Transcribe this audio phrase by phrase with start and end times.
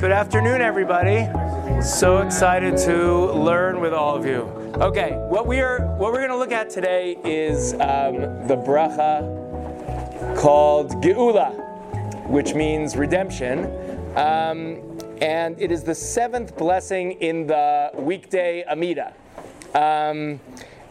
[0.00, 1.28] Good afternoon, everybody.
[1.82, 4.44] So excited to learn with all of you.
[4.76, 8.16] Okay, what we are what we're going to look at today is um,
[8.48, 9.20] the bracha
[10.38, 11.52] called Geula,
[12.30, 13.66] which means redemption,
[14.16, 19.12] um, and it is the seventh blessing in the weekday Amida.
[19.74, 20.40] Um,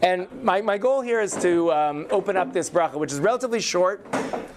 [0.02, 3.60] and my, my goal here is to um, open up this bracha, which is relatively
[3.60, 4.06] short,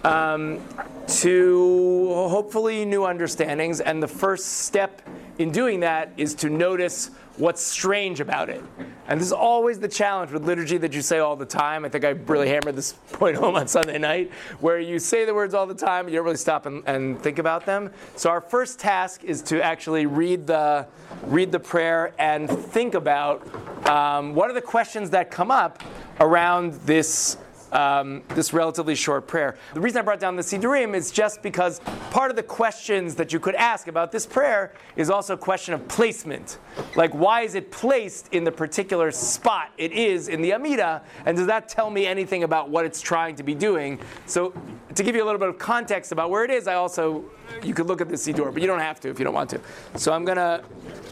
[0.04, 0.60] um,
[1.06, 3.80] to hopefully new understandings.
[3.80, 5.02] And the first step
[5.38, 8.62] in doing that is to notice what's strange about it.
[9.06, 11.84] And this is always the challenge with liturgy that you say all the time.
[11.84, 15.34] I think I really hammered this point home on Sunday night, where you say the
[15.34, 17.90] words all the time, you don't really stop and, and think about them.
[18.16, 20.86] So our first task is to actually read the
[21.24, 23.46] read the prayer and think about
[23.88, 25.82] um, what are the questions that come up
[26.20, 27.36] around this
[27.74, 29.56] um, this relatively short prayer.
[29.74, 31.80] The reason I brought down the Siddurim is just because
[32.10, 35.74] part of the questions that you could ask about this prayer is also a question
[35.74, 36.58] of placement.
[36.96, 41.02] Like, why is it placed in the particular spot it is in the Amida?
[41.26, 43.98] And does that tell me anything about what it's trying to be doing?
[44.26, 44.54] So,
[44.94, 47.24] to give you a little bit of context about where it is, I also
[47.62, 49.50] you could look at the Siddur, but you don't have to if you don't want
[49.50, 49.60] to.
[49.96, 50.62] So I'm gonna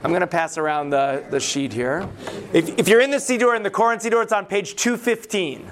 [0.04, 2.08] I'm gonna pass around the, the sheet here.
[2.52, 5.70] If, if you're in the Siddur in the Koren Siddur, it's on page 215.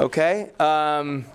[0.00, 0.50] Okay?
[0.58, 1.26] Um,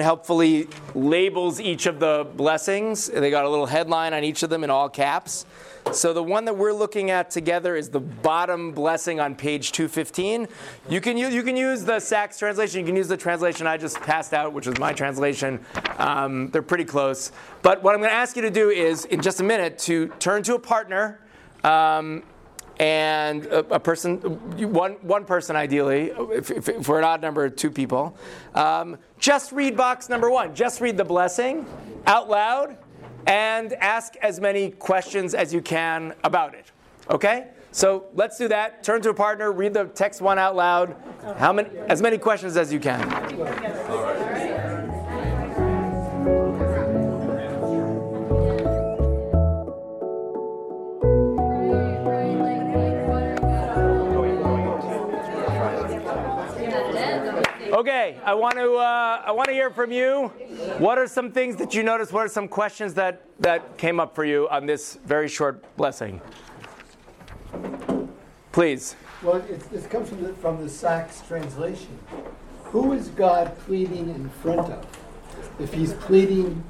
[0.00, 3.06] helpfully labels each of the blessings.
[3.06, 5.46] They got a little headline on each of them in all caps.
[5.92, 10.48] So the one that we're looking at together is the bottom blessing on page 215.
[10.88, 12.80] You can use, you can use the Sacks translation.
[12.80, 15.64] You can use the translation I just passed out, which is my translation.
[15.98, 17.30] Um, they're pretty close.
[17.62, 20.08] But what I'm going to ask you to do is, in just a minute, to
[20.18, 21.20] turn to a partner.
[21.62, 22.24] Um,
[22.82, 24.16] and a, a, person,
[24.72, 28.16] one, one person ideally, if, if, if, we're an odd number, two people.
[28.56, 30.52] Um, just read box number one.
[30.52, 31.64] Just read the blessing
[32.08, 32.76] out loud
[33.28, 36.72] and ask as many questions as you can about it.
[37.08, 37.50] Okay?
[37.70, 38.82] So let's do that.
[38.82, 40.96] Turn to a partner, read the text one out loud.
[41.38, 44.51] How many, as many questions as you can.
[58.24, 60.28] I want to uh, I want to hear from you.
[60.78, 62.12] What are some things that you noticed?
[62.12, 66.20] What are some questions that that came up for you on this very short blessing?
[68.52, 68.96] Please.
[69.22, 71.98] Well, it, it comes from the, from the Sacks translation.
[72.64, 74.86] Who is God pleading in front of?
[75.58, 76.62] If He's pleading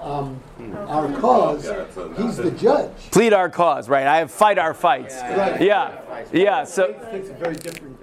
[0.00, 0.40] um,
[0.88, 1.70] our cause,
[2.18, 2.92] He's the judge.
[3.10, 4.06] Plead our cause, right?
[4.06, 5.14] I have fight our fights.
[5.14, 5.62] Right.
[5.62, 6.64] Yeah, yeah.
[6.64, 7.98] So it's a very different.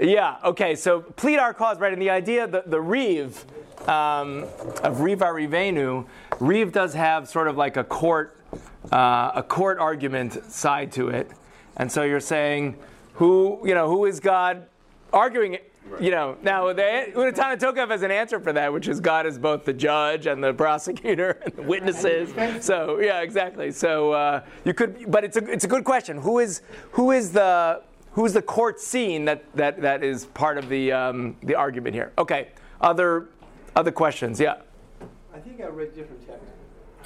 [0.00, 1.92] Yeah, okay, so plead our cause, right?
[1.92, 3.44] And the idea, the, the Reeve
[3.88, 4.44] um,
[4.82, 6.06] of Riva Rivenu,
[6.38, 8.36] Reeve does have sort of like a court,
[8.92, 11.30] uh, a court argument side to it.
[11.76, 12.76] And so you're saying,
[13.14, 14.66] who, you know, who is God
[15.12, 15.58] arguing
[16.00, 16.82] you know, now the
[17.14, 20.44] Unetaneh Tokef has an answer for that, which is God is both the judge and
[20.44, 22.30] the prosecutor and the witnesses.
[22.64, 23.70] So yeah, exactly.
[23.70, 26.18] So uh, you could, but it's a it's a good question.
[26.18, 26.60] Who is
[26.92, 27.82] who is the
[28.12, 32.12] who's the court scene that, that, that is part of the, um, the argument here?
[32.18, 32.48] Okay,
[32.80, 33.28] other,
[33.76, 34.40] other questions?
[34.40, 34.56] Yeah.
[35.34, 36.44] I think I read different texts.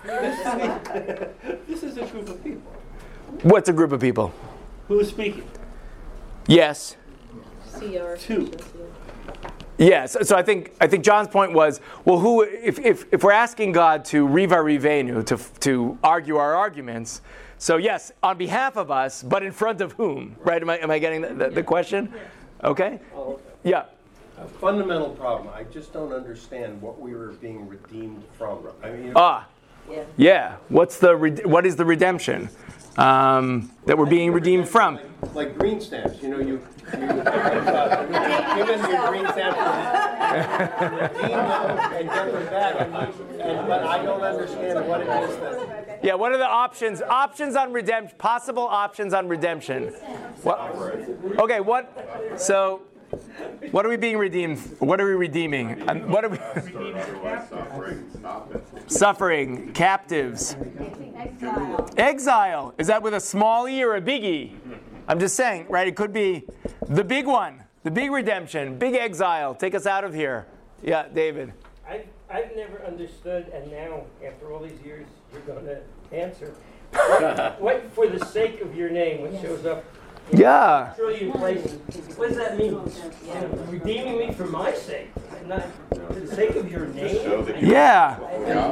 [1.68, 2.72] This is, this is a group of people.
[3.42, 4.32] What's a group of people?
[4.88, 5.48] Who is speaking?
[6.48, 6.96] Yes.
[7.72, 8.16] CR.
[8.16, 8.50] Two.
[9.78, 13.32] Yes, so I think I think John's point was, well, who if, if, if we're
[13.32, 17.22] asking God to riva rivenu to to argue our arguments,
[17.62, 20.34] so yes, on behalf of us, but in front of whom?
[20.40, 20.60] Right?
[20.60, 22.12] Am I, am I getting the, the, the question?
[22.64, 22.98] Okay.
[23.62, 23.84] Yeah.
[24.36, 25.54] A fundamental problem.
[25.54, 28.66] I just don't understand what we were being redeemed from.
[28.82, 29.47] I mean, ah.
[29.88, 30.03] Yeah.
[30.16, 30.56] yeah.
[30.70, 32.48] What's the what is the redemption
[32.97, 34.97] um, that we're being redeemed from?
[34.97, 36.22] Like, like green stamps.
[36.22, 36.60] You know, you
[36.92, 39.59] you uh, given your green stamps,
[40.92, 42.94] redeem them and get them back, and,
[43.41, 46.00] and, but I don't understand what it is that.
[46.03, 47.00] Yeah, what are the options?
[47.00, 49.89] Options on redemption, possible options on redemption.
[50.42, 50.59] What?
[51.39, 52.34] Okay, what?
[52.36, 52.83] So,
[53.70, 54.59] what are we being redeemed?
[54.78, 55.82] What are we redeeming?
[55.88, 56.38] And what are we?
[58.86, 60.56] Suffering, captives,
[61.16, 61.91] exile.
[61.97, 62.74] Exile.
[62.78, 64.56] Is that with a small e or a big e?
[65.09, 65.86] I'm just saying, right?
[65.86, 66.44] It could be
[66.88, 69.54] the big one, the big redemption, big exile.
[69.54, 70.47] Take us out of here.
[70.82, 71.53] Yeah, David.
[71.88, 75.80] I've, I've never understood, and now, after all these years, you're going to
[76.12, 76.54] answer.
[77.58, 79.84] what, for the sake of your name, what shows up?
[80.32, 80.94] Yeah.
[80.94, 81.78] Show you places.
[82.16, 82.80] What does that mean?
[83.68, 85.08] Redeeming me for my sake,
[85.46, 87.46] not for the sake of your name.
[87.60, 88.16] Yeah.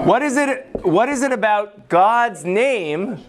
[0.04, 0.70] What is it?
[0.82, 3.22] what is it about God's name?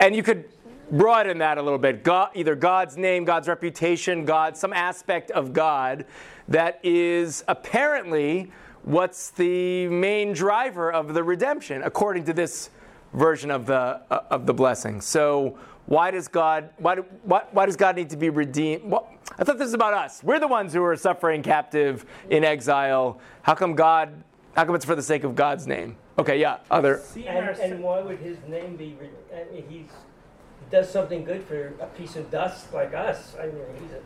[0.00, 0.48] And you could
[0.90, 2.02] broaden that a little bit.
[2.02, 6.04] God, either God's name, God's reputation, God, some aspect of God
[6.48, 8.50] that is apparently
[8.82, 12.70] what's the main driver of the redemption, according to this
[13.12, 15.00] version of the uh, of the blessing.
[15.00, 18.84] So why does God why, why, why does God need to be redeemed?
[18.84, 19.08] Well,
[19.38, 20.22] I thought this is about us.
[20.22, 23.20] We're the ones who are suffering captive in exile.
[23.42, 24.22] How come God?
[24.54, 25.96] How come it's for the sake of God's name?
[26.18, 26.58] Okay, yeah.
[26.70, 27.02] Other.
[27.16, 28.96] And, and why would his name be?
[29.00, 33.34] Re- I mean, he's he does something good for a piece of dust like us.
[33.40, 34.00] I mean, he's a,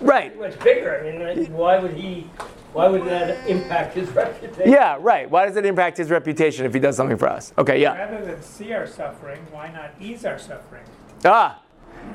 [0.00, 0.38] Right.
[0.38, 1.00] much bigger.
[1.00, 2.28] I mean, why would he?
[2.72, 4.70] Why would that impact his reputation?
[4.70, 5.30] Yeah, right.
[5.30, 7.52] Why does it impact his reputation if he does something for us?
[7.56, 7.96] Okay, yeah.
[7.96, 10.84] Rather than see our suffering, why not ease our suffering?
[11.24, 11.62] Ah,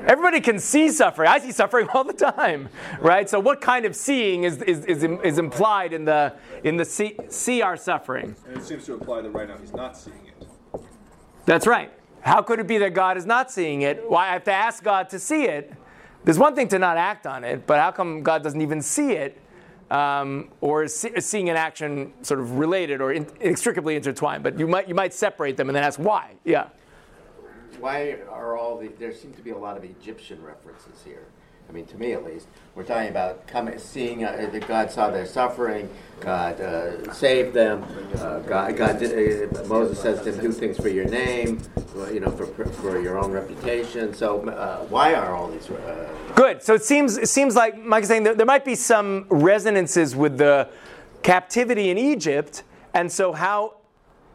[0.06, 1.28] everybody can see suffering.
[1.28, 2.68] I see suffering all the time,
[3.00, 3.28] right?
[3.28, 7.16] So, what kind of seeing is, is, is, is implied in the in the see,
[7.28, 8.36] see our suffering?
[8.46, 10.46] And it seems to imply that right now he's not seeing it.
[11.44, 11.92] That's right.
[12.20, 14.08] How could it be that God is not seeing it?
[14.08, 15.74] Why I have to ask God to see it?
[16.24, 19.12] There's one thing to not act on it, but how come God doesn't even see
[19.12, 19.38] it?
[19.90, 24.42] Um, or is, see, seeing an action sort of related or in, inextricably intertwined?
[24.42, 26.36] But you might you might separate them and then ask why.
[26.44, 26.68] Yeah.
[27.78, 31.26] Why are all the, there seem to be a lot of Egyptian references here.
[31.72, 35.10] I mean, to me at least, we're talking about coming, seeing uh, that God saw
[35.10, 35.88] their suffering,
[36.20, 37.82] God uh, saved them,
[38.16, 41.62] uh, God, God did, uh, Moses says to do things for your name,
[42.12, 44.12] you know, for, for your own reputation.
[44.12, 45.70] So uh, why are all these?
[45.70, 46.62] Uh, Good.
[46.62, 50.14] So it seems it seems like Mike is saying that there might be some resonances
[50.14, 50.68] with the
[51.22, 53.76] captivity in Egypt, and so how.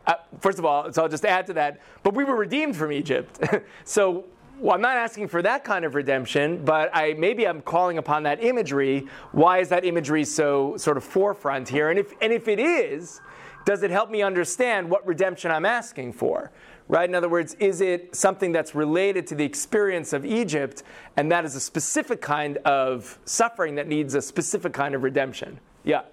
[0.08, 1.82] Uh, first of all, so I'll just add to that.
[2.02, 3.42] But we were redeemed from Egypt,
[3.84, 4.24] so
[4.60, 6.64] well, I'm not asking for that kind of redemption.
[6.64, 9.08] But I maybe I'm calling upon that imagery.
[9.32, 11.90] Why is that imagery so sort of forefront here?
[11.90, 13.22] And if and if it is,
[13.66, 16.52] does it help me understand what redemption I'm asking for?
[16.88, 17.08] right?
[17.08, 20.84] In other words, is it something that's related to the experience of Egypt,
[21.18, 25.60] and that is a specific kind of suffering that needs a specific kind of redemption?
[25.84, 26.04] Yeah.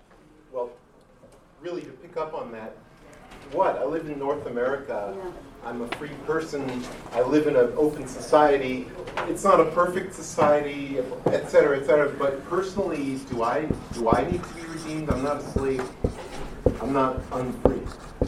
[0.53, 0.71] Well,
[1.61, 2.77] really, to pick up on that,
[3.53, 3.79] what?
[3.79, 5.15] I live in North America.
[5.65, 6.85] I'm a free person.
[7.13, 8.87] I live in an open society.
[9.29, 12.11] It's not a perfect society, et cetera, et cetera.
[12.11, 15.11] But personally, do I do I need to be redeemed?
[15.11, 15.89] I'm not a slave.
[16.83, 17.81] I'm not unfree.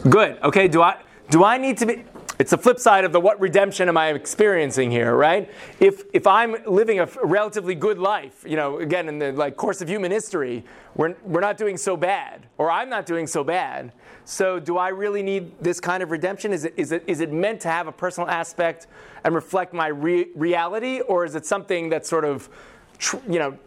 [0.09, 0.41] Good.
[0.43, 0.67] Okay.
[0.67, 0.97] Do I
[1.29, 2.03] do I need to be?
[2.39, 5.49] It's the flip side of the what redemption am I experiencing here, right?
[5.79, 9.81] If if I'm living a relatively good life, you know, again in the like course
[9.81, 10.63] of human history,
[10.95, 13.91] we're we're not doing so bad, or I'm not doing so bad.
[14.25, 16.53] So do I really need this kind of redemption?
[16.53, 18.85] Is it is it is it meant to have a personal aspect
[19.23, 22.49] and reflect my re- reality, or is it something that's sort of,
[22.99, 23.57] tr- you know,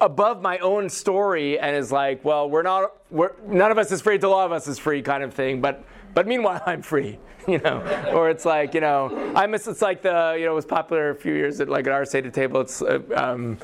[0.00, 4.00] above my own story and is like, well, we're not, we're, none of us is
[4.00, 5.60] free till all of us is free, kind of thing.
[5.60, 5.84] But
[6.14, 7.18] but meanwhile, I'm free,
[7.48, 7.80] you know.
[8.12, 9.66] or it's like, you know, I miss.
[9.66, 12.04] It's like the, you know, it was popular a few years at like at our
[12.04, 12.60] Seder table.
[12.60, 13.58] It's uh, um,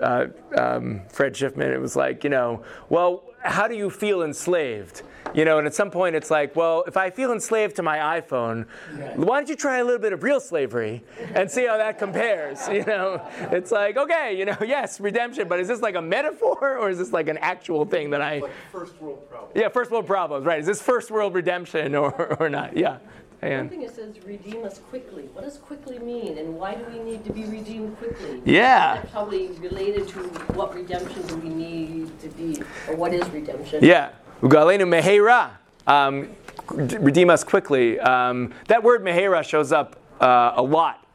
[0.00, 0.26] uh,
[0.56, 1.72] um, Fred Schiffman.
[1.72, 5.02] It was like, you know, well, how do you feel enslaved?
[5.34, 8.20] You know, and at some point it's like, well, if I feel enslaved to my
[8.20, 8.66] iPhone,
[9.14, 12.68] why don't you try a little bit of real slavery and see how that compares?
[12.80, 13.22] You know,
[13.52, 16.98] it's like, okay, you know, yes, redemption, but is this like a metaphor or is
[16.98, 18.38] this like an actual thing that I?
[18.38, 19.52] Like first world problem.
[19.54, 20.58] Yeah, first world problems, right?
[20.58, 22.76] Is this first world redemption or, or not?
[22.76, 22.98] Yeah.
[23.40, 25.22] One And thing it says, redeem us quickly.
[25.32, 28.42] What does quickly mean, and why do we need to be redeemed quickly?
[28.44, 28.96] Yeah.
[28.96, 30.18] That's probably related to
[30.52, 33.82] what redemption do we need to be, or what is redemption?
[33.82, 34.10] yeah,
[34.42, 35.52] ugalenu mehera,
[35.86, 36.28] um,
[36.70, 37.98] redeem us quickly.
[38.00, 41.06] Um, that word mehera shows up uh, a lot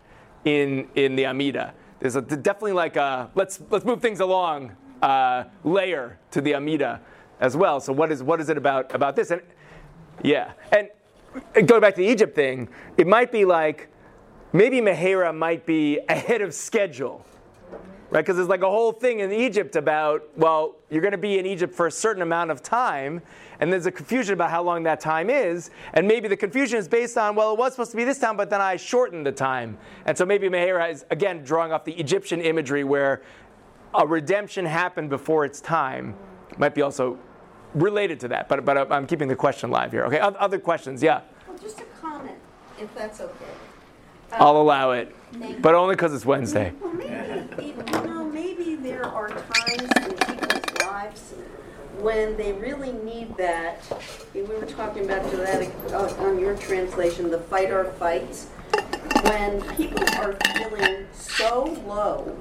[0.45, 1.73] in in the Amida.
[1.99, 7.01] There's a, definitely like a let's let's move things along uh, layer to the Amida
[7.39, 7.79] as well.
[7.79, 9.31] So what is what is it about about this?
[9.31, 9.41] And
[10.23, 10.89] yeah, and
[11.53, 13.89] going back to the Egypt thing, it might be like
[14.53, 17.25] maybe Mehera might be ahead of schedule
[18.15, 18.21] right?
[18.21, 21.45] Because there's like a whole thing in Egypt about, well, you're going to be in
[21.45, 23.21] Egypt for a certain amount of time,
[23.59, 26.87] and there's a confusion about how long that time is, and maybe the confusion is
[26.87, 29.31] based on, well, it was supposed to be this time, but then I shortened the
[29.31, 33.21] time, and so maybe Mehera is again drawing off the Egyptian imagery where
[33.93, 36.15] a redemption happened before its time,
[36.57, 37.17] might be also
[37.75, 38.49] related to that.
[38.49, 40.05] But but I'm keeping the question live here.
[40.05, 41.03] Okay, other questions?
[41.03, 42.37] Yeah, Well, just a comment,
[42.79, 43.45] if that's okay.
[44.31, 46.73] I'll allow it, Thank but only because it's Wednesday.
[46.81, 51.33] Well, maybe, you know, maybe there are times in people's lives
[51.99, 53.83] when they really need that.
[54.33, 58.47] We were talking about that uh, on your translation, the fight or fights.
[59.23, 62.35] When people are feeling so low,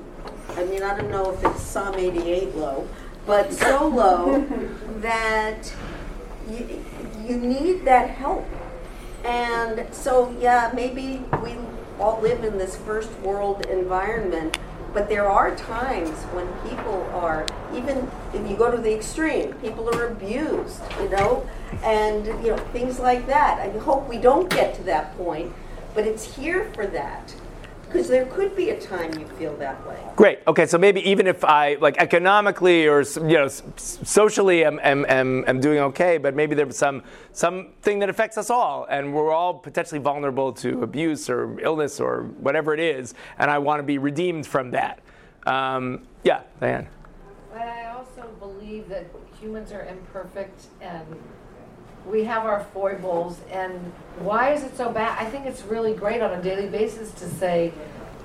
[0.50, 2.88] I mean, I don't know if it's Psalm 88 low,
[3.26, 4.40] but so low
[5.00, 5.73] that
[6.50, 6.85] you,
[7.26, 8.47] you need that help.
[9.25, 11.57] And so, yeah, maybe we
[11.99, 14.59] all live in this first world environment,
[14.93, 19.88] but there are times when people are, even if you go to the extreme, people
[19.95, 21.49] are abused, you know,
[21.83, 23.59] and, you know, things like that.
[23.61, 25.52] I hope we don't get to that point,
[25.95, 27.35] but it's here for that.
[27.94, 29.96] Because there could be a time you feel that way.
[30.16, 30.40] Great.
[30.48, 35.06] Okay, so maybe even if I like economically or you know s- socially am, am,
[35.08, 39.30] am, am doing okay, but maybe there's some something that affects us all, and we're
[39.32, 43.84] all potentially vulnerable to abuse or illness or whatever it is, and I want to
[43.84, 44.98] be redeemed from that.
[45.46, 46.88] Um, yeah, Diane.
[47.52, 49.06] But I also believe that
[49.40, 51.06] humans are imperfect and
[52.06, 53.38] we have our foibles.
[53.50, 55.18] And why is it so bad?
[55.20, 57.73] I think it's really great on a daily basis to say,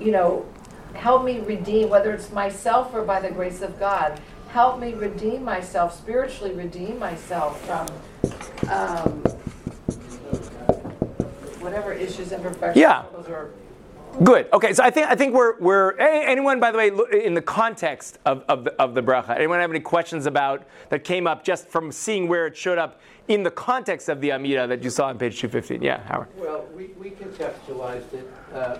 [0.00, 0.46] you know,
[0.94, 5.44] help me redeem, whether it's myself or by the grace of God, help me redeem
[5.44, 7.86] myself, spiritually redeem myself from
[8.68, 9.22] um,
[11.60, 12.76] whatever issues, and imperfections.
[12.76, 13.04] Yeah.
[14.24, 14.48] Good.
[14.52, 16.90] Okay, so I think I think we're we're anyone by the way
[17.24, 19.36] in the context of, of the of the bracha.
[19.36, 23.00] Anyone have any questions about that came up just from seeing where it showed up
[23.30, 25.82] in the context of the Amida that you saw on page 215?
[25.82, 26.26] Yeah, Howard.
[26.36, 28.76] Well, we, we contextualized it, uh,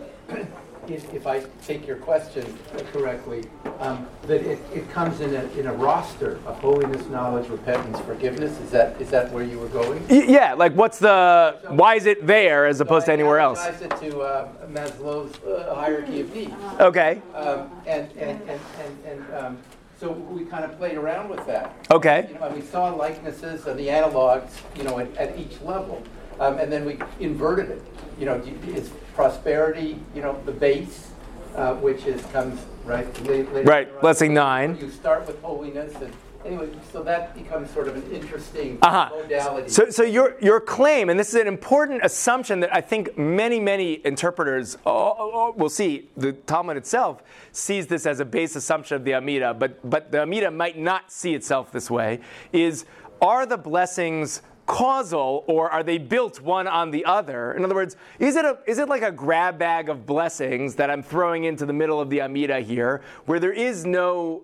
[0.89, 2.59] if, if I take your question
[2.93, 3.45] correctly,
[3.79, 8.59] um, that it, it comes in a, in a roster of holiness, knowledge, repentance, forgiveness.
[8.59, 10.05] Is that, is that where you were going?
[10.09, 13.61] Y- Yeah, like what's the why is it there as opposed to anywhere else?
[13.61, 16.53] I it to uh, Maslow's uh, hierarchy of needs.
[16.81, 17.23] Okay.
[17.35, 19.59] Um, and, and, and, and, and um,
[20.01, 21.75] so we kind of played around with that.
[21.91, 22.27] Okay.
[22.33, 26.03] You know, and we saw likenesses of the analogs, you know, at, at each level.
[26.41, 27.83] Um, and then we inverted it.
[28.19, 31.11] You know, is prosperity, you know, the base,
[31.55, 33.63] uh, which is comes right la- later.
[33.63, 34.01] Right, on.
[34.01, 34.79] blessing nine.
[34.81, 39.11] You start with holiness, and anyway, so that becomes sort of an interesting Uh-huh.
[39.23, 39.69] modality.
[39.69, 43.61] So, so your your claim, and this is an important assumption that I think many
[43.61, 46.09] many interpreters uh, uh, will see.
[46.17, 50.23] The Talmud itself sees this as a base assumption of the Amida, but but the
[50.23, 52.21] Amida might not see itself this way.
[52.53, 52.85] Is
[53.23, 57.53] are the blessings causal or are they built one on the other?
[57.55, 60.91] In other words, is it a is it like a grab bag of blessings that
[60.91, 64.43] I'm throwing into the middle of the Amida here, where there is no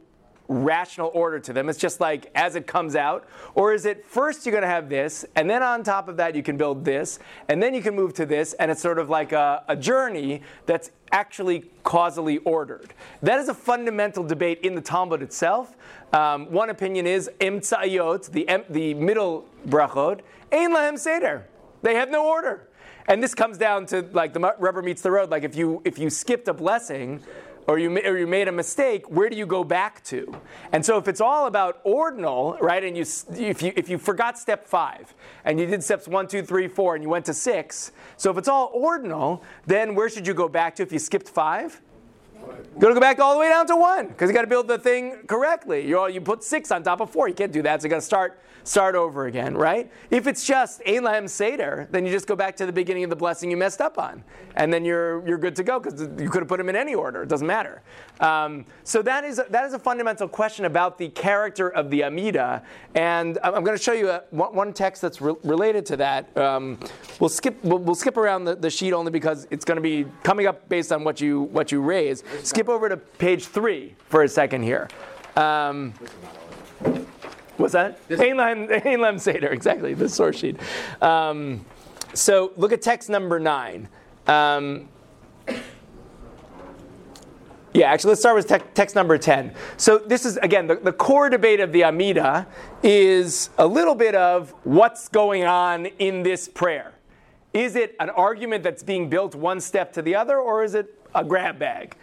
[0.49, 1.69] rational order to them.
[1.69, 3.29] It's just like as it comes out.
[3.55, 6.35] Or is it first you're going to have this, and then on top of that
[6.35, 9.11] you can build this, and then you can move to this, and it's sort of
[9.11, 12.93] like a, a journey that's actually causally ordered.
[13.23, 15.77] That is a fundamental debate in the Talmud itself.
[16.13, 20.21] Um, one opinion is emtsayot, the, the middle brachot,
[20.53, 21.47] ein lahem seder.
[21.83, 22.69] They have no order.
[23.09, 25.31] And this comes down to like the rubber meets the road.
[25.31, 27.23] Like if you if you skipped a blessing,
[27.67, 30.35] or you, or you made a mistake, where do you go back to?
[30.73, 33.05] And so if it's all about ordinal, right, and you,
[33.39, 36.95] if, you, if you forgot step five, and you did steps one, two, three, four,
[36.95, 40.49] and you went to six, so if it's all ordinal, then where should you go
[40.49, 41.81] back to if you skipped five?
[42.39, 44.47] You're going to go back all the way down to one because you got to
[44.47, 45.87] build the thing correctly.
[45.87, 47.29] You you put six on top of four.
[47.29, 47.83] You can't do that.
[47.83, 49.91] So you got to start start over again, right?
[50.11, 53.11] If it's just Ein Lahem Seder, then you just go back to the beginning of
[53.11, 54.25] the blessing you messed up on,
[54.57, 56.95] and then you're you're good to go because you could have put them in any
[56.95, 57.23] order.
[57.23, 57.83] It doesn't matter.
[58.21, 62.05] Um, so that is a, that is a fundamental question about the character of the
[62.05, 62.63] Amida,
[62.95, 66.37] and I'm, going to show you a, one, one text that's re- related to that.
[66.37, 66.79] Um,
[67.21, 70.07] we'll skip we'll, we'll skip around the, the sheet only because it's going to be
[70.23, 72.25] coming up based on what you what you raise.
[72.43, 74.89] Skip over to page three for a second here.
[75.37, 75.93] Um,
[77.57, 77.99] what's that?
[78.11, 80.57] Ein Lahem Seder, exactly, the source sheet.
[81.01, 81.65] Um,
[82.15, 83.89] so look at text number nine.
[84.27, 84.89] Um,
[87.77, 89.53] yeah, actually, let's start with tec- text number 10.
[89.77, 92.47] So, this is, again, the, the core debate of the Amida
[92.83, 96.95] is a little bit of what's going on in this prayer.
[97.53, 100.99] Is it an argument that's being built one step to the other, or is it
[101.15, 101.97] a grab bag?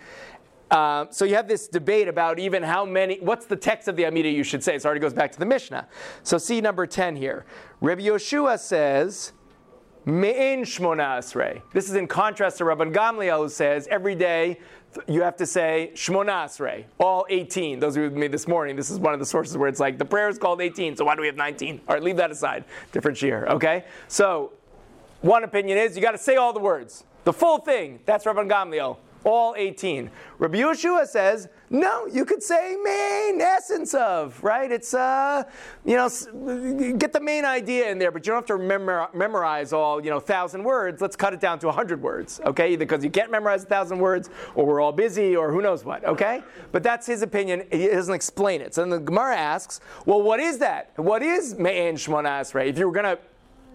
[0.74, 4.08] Uh, so you have this debate about even how many, what's the text of the
[4.08, 4.74] Amida you should say.
[4.74, 5.88] It already goes back to the Mishnah.
[6.24, 7.46] So see number 10 here.
[7.80, 9.34] Rabbi Yehoshua says,
[10.06, 11.62] Me'en Shmona Asrei.
[11.74, 14.60] This is in contrast to Rabban Gamliel who says every day
[15.08, 17.80] you have to say Shmona Asrei, all 18.
[17.80, 20.00] Those who with me this morning, this is one of the sources where it's like
[20.00, 21.82] the prayer is called 18, so why do we have 19?
[21.88, 22.65] All right, leave that aside.
[22.92, 23.86] Different year, okay?
[24.08, 24.53] So
[25.22, 28.00] one opinion is you got to say all the words, the full thing.
[28.06, 30.10] That's Rabban Gamliel, all 18.
[30.39, 34.72] Rabbi Yehoshua says, no, you could say main essence of, right?
[34.72, 35.44] It's, uh,
[35.86, 36.08] you know,
[36.98, 40.12] get the main idea in there, but you don't have to memor- memorize all, you
[40.12, 41.01] know, thousand words.
[41.01, 42.74] Let's cut it down to 100 words, okay?
[42.74, 45.84] Either because you can't memorize a thousand words, or we're all busy, or who knows
[45.84, 46.44] what, okay?
[46.72, 47.65] But that's his opinion.
[47.72, 48.75] He doesn't explain it.
[48.75, 50.92] So then the Gemara asks, well, what is that?
[50.98, 52.68] What is Me'en Shmona Esrei?
[52.68, 53.20] If you were going to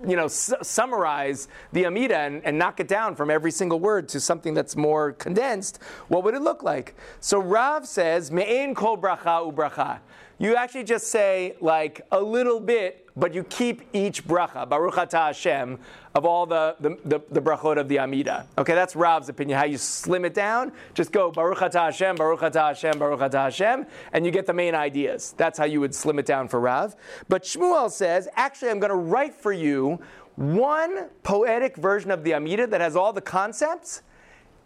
[0.07, 4.21] you know, summarize the Amida and, and knock it down from every single word to
[4.21, 6.95] something that's more condensed, what would it look like?
[7.21, 10.01] So Rav says, Me'en kol bracha ubracha.
[10.39, 15.27] You actually just say like a little bit, but you keep each bracha, Baruch atah
[15.27, 15.79] Hashem,
[16.15, 18.47] of all the, the, the, the brachot of the Amida.
[18.57, 19.59] Okay, that's Rav's opinion.
[19.59, 23.45] How you slim it down, just go Baruch atah Hashem, Baruch atah Hashem, Baruch atah
[23.45, 25.35] Hashem, and you get the main ideas.
[25.37, 26.95] That's how you would slim it down for Rav.
[27.29, 30.01] But Shmuel says, actually, I'm going to write for you
[30.37, 34.03] one poetic version of the Amida that has all the concepts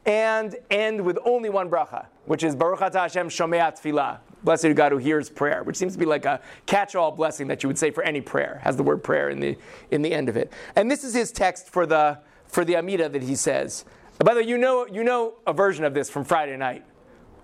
[0.06, 4.18] and end with only one bracha, which is Baruch atah Hashem Shomea Tfilah.
[4.42, 7.62] Blessed are God who hears prayer, which seems to be like a catch-all blessing that
[7.62, 8.60] you would say for any prayer.
[8.64, 9.56] Has the word prayer in the
[9.92, 10.52] in the end of it.
[10.74, 13.84] And this is his text for the for the Amida that he says.
[14.18, 16.84] By the way, you know you know a version of this from Friday night.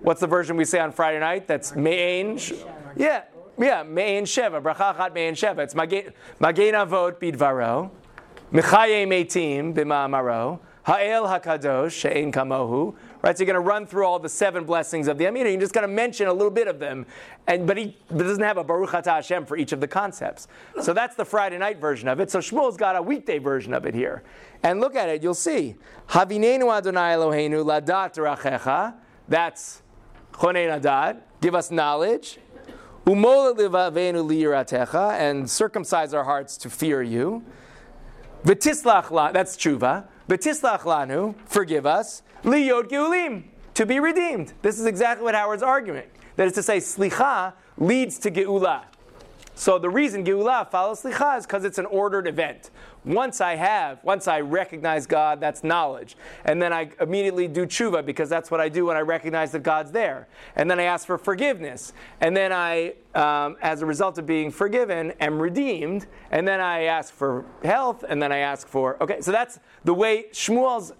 [0.00, 1.46] What's the version we say on Friday night?
[1.46, 2.36] That's Me'ain.
[2.38, 2.52] Sh-
[2.96, 3.22] Yeah,
[3.58, 4.60] yeah, Me'ain Sheva.
[4.60, 5.58] Bracha Chat Me'ain Sheva.
[5.60, 6.12] It's Magen
[6.74, 7.90] Avot Bidvaro.
[8.52, 10.58] Mechaye Meitim B'ma'amaro.
[10.88, 12.94] Ha'el HaKadosh She'ein Kamohu.
[13.20, 15.50] Right, so you're going to run through all the seven blessings of the Amida.
[15.50, 17.04] You're just going to mention a little bit of them,
[17.46, 20.48] and but he doesn't have a Baruch Atah Hashem for each of the concepts.
[20.80, 22.30] So that's the Friday night version of it.
[22.30, 24.22] So Shmuel's got a weekday version of it here,
[24.62, 25.22] and look at it.
[25.22, 25.76] You'll see
[26.08, 28.94] Havinenu Adonai Eloheinu Ladat Rachecha.
[29.28, 29.82] That's
[30.32, 31.18] Chonei Nadat.
[31.42, 32.38] Give us knowledge.
[35.20, 37.44] And circumcise our hearts to fear you.
[38.44, 40.06] V'tislach la, that's tshuva.
[40.28, 42.22] V'tislach lanu, forgive us.
[42.44, 43.44] Liyod geulim,
[43.74, 44.52] to be redeemed.
[44.62, 46.08] This is exactly what Howard's arguing.
[46.36, 48.84] That is to say, slicha leads to geula.
[49.58, 52.70] So the reason Geulah follows Slicha is because it's an ordered event.
[53.04, 56.16] Once I have, once I recognize God, that's knowledge.
[56.44, 59.64] And then I immediately do tshuva because that's what I do when I recognize that
[59.64, 60.28] God's there.
[60.54, 61.92] And then I ask for forgiveness.
[62.20, 66.06] And then I, um, as a result of being forgiven, am redeemed.
[66.30, 68.04] And then I ask for health.
[68.08, 70.92] And then I ask for, okay, so that's the way Shmuel's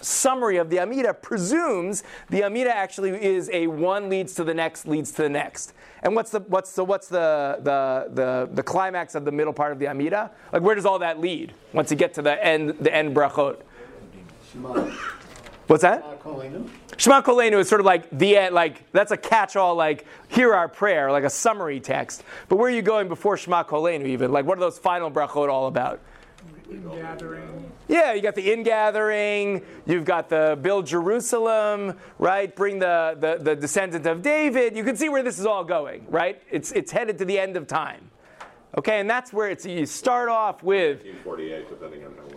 [0.00, 4.86] summary of the Amida presumes the Amida actually is a one leads to the next
[4.86, 5.74] leads to the next.
[6.02, 9.72] And what's the what's so what's the the the, the climax of the middle part
[9.72, 10.30] of the Amida?
[10.52, 13.60] Like where does all that lead once you get to the end the end brachot?
[15.66, 16.02] What's that?
[16.96, 20.68] Shema Kolenu is sort of like the end, like that's a catch-all, like hear our
[20.68, 22.24] prayer, like a summary text.
[22.48, 24.32] But where are you going before Shema Kolenu even?
[24.32, 26.00] Like what are those final brachot all about?
[26.70, 27.72] Gathering.
[27.88, 32.54] Yeah, you got the ingathering, you've got the build Jerusalem, right?
[32.54, 34.76] Bring the, the, the descendant of David.
[34.76, 36.40] You can see where this is all going, right?
[36.50, 38.09] It's, it's headed to the end of time.
[38.78, 42.30] Okay, and that's where it's you start off with 1948, depending on how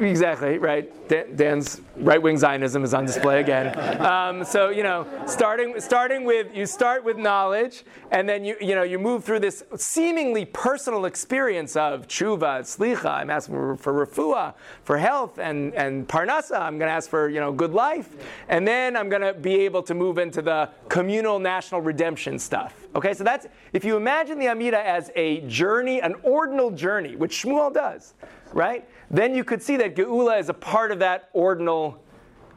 [0.00, 1.08] Exactly right.
[1.36, 3.78] Dan's right-wing Zionism is on display again.
[4.00, 8.74] Um, so you know, starting starting with you start with knowledge, and then you you
[8.74, 13.10] know you move through this seemingly personal experience of tshuva, slicha.
[13.10, 16.60] I'm asking for, for refuah, for health, and and parnasa.
[16.60, 18.08] I'm going to ask for you know good life,
[18.48, 22.87] and then I'm going to be able to move into the communal national redemption stuff.
[22.94, 27.42] Okay, so that's if you imagine the Amida as a journey, an ordinal journey, which
[27.42, 28.14] Shmuel does,
[28.52, 28.88] right?
[29.10, 32.02] Then you could see that Geula is a part of that ordinal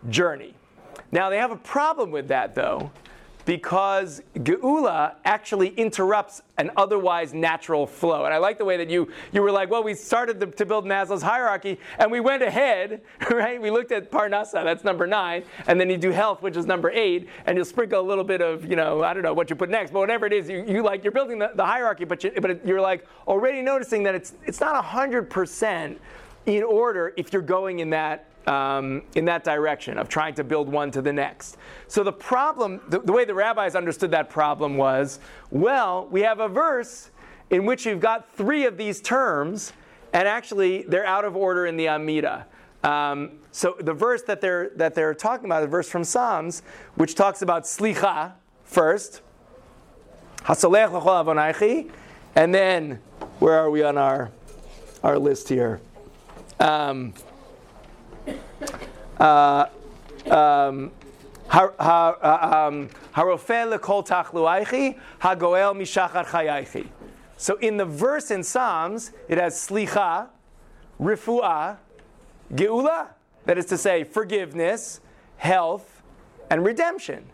[0.10, 0.54] journey.
[1.12, 2.92] Now they have a problem with that though,
[3.52, 8.24] because Geula actually interrupts an otherwise natural flow.
[8.24, 10.66] And I like the way that you, you were like, well, we started the, to
[10.66, 13.62] build Maslow's hierarchy, and we went ahead, right?
[13.62, 16.92] We looked at Parnasa, that's number nine, and then you do health, which is number
[16.92, 19.58] eight, and you'll sprinkle a little bit of, you know, I don't know what you
[19.58, 22.24] put next, but whatever it is, you, you like, you're building the, the hierarchy, but,
[22.24, 25.98] you, but you're like already noticing that it's, it's not 100%
[26.46, 30.70] in order if you're going in that um, in that direction of trying to build
[30.70, 31.58] one to the next.
[31.88, 36.40] So the problem, the, the way the rabbis understood that problem was, well, we have
[36.40, 37.12] a verse
[37.50, 39.74] in which you've got three of these terms,
[40.14, 42.48] and actually they're out of order in the Amida.
[42.84, 46.64] Um, so the verse that they're that they're talking about, the verse from Psalms,
[46.96, 49.22] which talks about slicha first,
[50.46, 51.92] avonaichi,
[52.36, 53.00] and then
[53.40, 54.32] where are we on our
[55.04, 55.80] our list here?
[56.60, 57.14] Um,
[59.20, 60.92] um.
[67.38, 70.28] So in the verse in Psalms, it has slicha,
[70.98, 71.78] refuah,
[72.54, 73.08] geula.
[73.44, 75.02] That is to say, forgiveness,
[75.36, 76.02] health,
[76.50, 77.26] and redemption.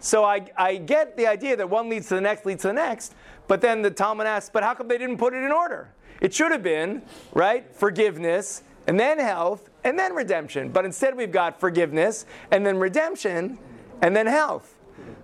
[0.00, 2.74] So I, I get the idea that one leads to the next, leads to the
[2.74, 3.14] next.
[3.46, 5.92] But then the Talmud asks, but how come they didn't put it in order?
[6.20, 10.70] It should have been, right, forgiveness, and then health, and then redemption.
[10.70, 13.58] But instead we've got forgiveness, and then redemption,
[14.00, 14.74] and then health.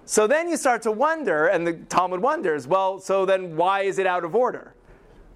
[0.05, 3.99] So then you start to wonder, and the Talmud wonders, well, so then why is
[3.99, 4.75] it out of order?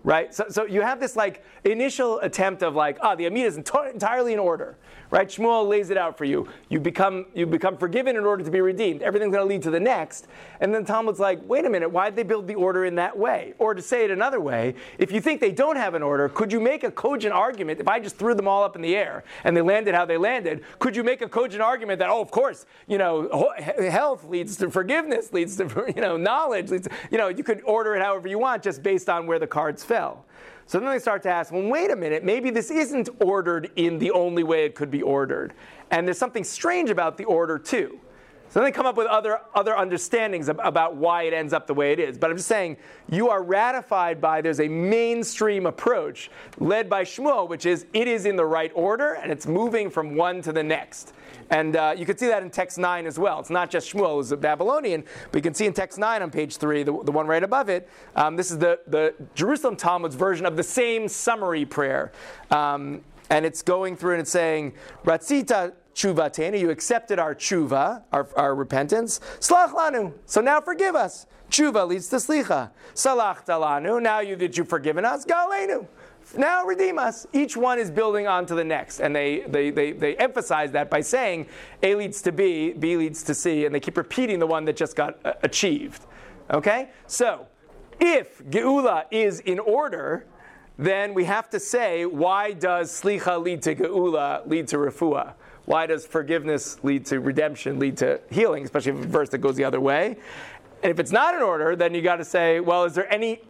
[0.05, 0.35] right?
[0.35, 3.93] So, so you have this like initial attempt of like, ah, the Amida is ento-
[3.93, 4.77] entirely in order,
[5.13, 5.29] right?
[5.29, 6.49] Shmuel lays it out for you.
[6.71, 9.03] You become you become forgiven in order to be redeemed.
[9.03, 10.27] Everything's going to lead to the next.
[10.61, 13.17] And then Talmud's like, wait a minute, why did they build the order in that
[13.17, 13.53] way?
[13.59, 16.51] Or to say it another way, if you think they don't have an order, could
[16.51, 17.79] you make a cogent argument?
[17.79, 20.17] If I just threw them all up in the air and they landed how they
[20.17, 24.57] landed, could you make a cogent argument that, oh, of course, you know, health leads
[24.57, 28.03] to forgiveness, leads to you know knowledge, leads to, you know, you could order it
[28.03, 30.25] however you want just based on where the cards fell.
[30.73, 33.99] So then they start to ask, well, wait a minute, maybe this isn't ordered in
[33.99, 35.53] the only way it could be ordered.
[35.91, 38.01] And there's something strange about the order, too.
[38.49, 41.75] So then they come up with other, other understandings about why it ends up the
[41.75, 42.17] way it is.
[42.17, 42.79] But I'm just saying,
[43.11, 48.25] you are ratified by there's a mainstream approach led by Shmuel, which is it is
[48.25, 51.13] in the right order and it's moving from one to the next.
[51.53, 53.39] And uh, you can see that in text 9 as well.
[53.39, 56.31] It's not just Shmuel, who's a Babylonian, but you can see in text 9 on
[56.31, 60.15] page 3, the, the one right above it, um, this is the, the Jerusalem Talmud's
[60.15, 62.11] version of the same summary prayer.
[62.51, 64.73] Um, and it's going through and it's saying,
[65.05, 69.21] Ratzita tshuvatenu, you accepted our tshuva, our, our repentance.
[69.39, 71.27] Slach lanu, so now forgive us.
[71.51, 72.71] Tshuva leads to slicha.
[72.95, 75.87] Salachta lanu, now you, that you've forgiven us, galenu
[76.37, 77.27] now redeem us.
[77.33, 79.01] Each one is building on to the next.
[79.01, 81.47] And they, they, they, they emphasize that by saying
[81.83, 84.77] A leads to B, B leads to C, and they keep repeating the one that
[84.77, 86.07] just got uh, achieved.
[86.51, 86.91] Okay?
[87.07, 87.47] So,
[88.01, 90.27] if Geula is in order,
[90.79, 95.35] then we have to say, why does Slicha lead to Geula, lead to Refuah?
[95.65, 99.57] Why does forgiveness lead to redemption, lead to healing, especially if a verse that goes
[99.57, 100.17] the other way?
[100.83, 103.43] And if it's not in order, then you got to say, well, is there any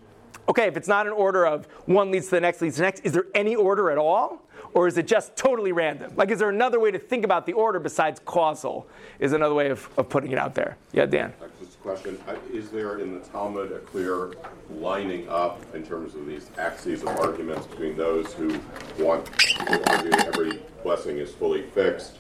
[0.49, 2.87] okay, if it's not an order of one leads to the next, leads to the
[2.87, 4.43] next, is there any order at all?
[4.75, 6.13] Or is it just totally random?
[6.17, 8.87] Like, is there another way to think about the order besides causal?
[9.19, 10.79] Is another way of, of putting it out there.
[10.93, 11.35] Yeah, Dan.
[11.61, 12.19] Just a question.
[12.53, 14.33] Is there in the Talmud a clear
[14.71, 18.59] lining up in terms of these axes of arguments between those who
[18.99, 22.17] want to argue every blessing is fully fixed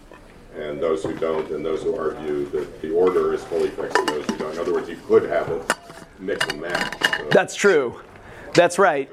[0.55, 4.09] and those who don't, and those who argue that the order is fully fixed and
[4.09, 4.53] those who don't?
[4.53, 5.63] In other words, you could have it
[6.19, 6.95] mix and match.
[7.17, 7.29] So.
[7.31, 8.01] That's true.
[8.55, 9.11] That's right.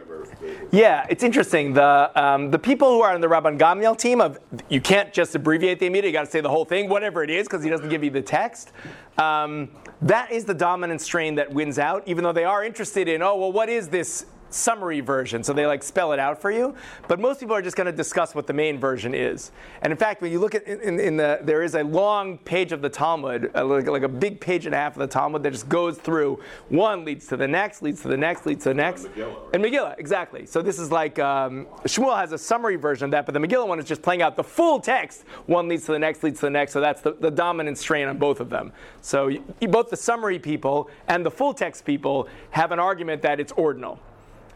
[0.72, 1.74] Yeah, it's interesting.
[1.74, 4.38] The um, the people who are on the Rabban Gamliel team of
[4.70, 6.08] you can't just abbreviate the Amida.
[6.08, 8.10] You got to say the whole thing, whatever it is, because he doesn't give you
[8.10, 8.72] the text.
[9.18, 9.70] Um,
[10.02, 12.04] that is the dominant strain that wins out.
[12.06, 15.66] Even though they are interested in, oh well, what is this summary version, so they
[15.66, 16.76] like spell it out for you.
[17.08, 19.52] But most people are just going to discuss what the main version is.
[19.82, 22.72] And in fact, when you look at in, in the there is a long page
[22.72, 25.52] of the Talmud, like, like, a big page and a half of the Talmud that
[25.52, 28.76] just goes through one leads to the next, leads to the next, leads to the
[28.76, 29.06] next.
[29.06, 29.56] And Megillah, right?
[29.56, 30.46] and Megillah exactly.
[30.46, 33.68] So this is like um, Shmuel has a summary version of that, but the Megillah
[33.68, 35.24] one is just playing out the full text.
[35.46, 36.74] One leads to the next, leads to the next.
[36.74, 38.72] So that's the, the dominant strain on both of them.
[39.02, 43.40] So you, both the summary people and the full text people have an argument that
[43.40, 44.00] it's ordinal.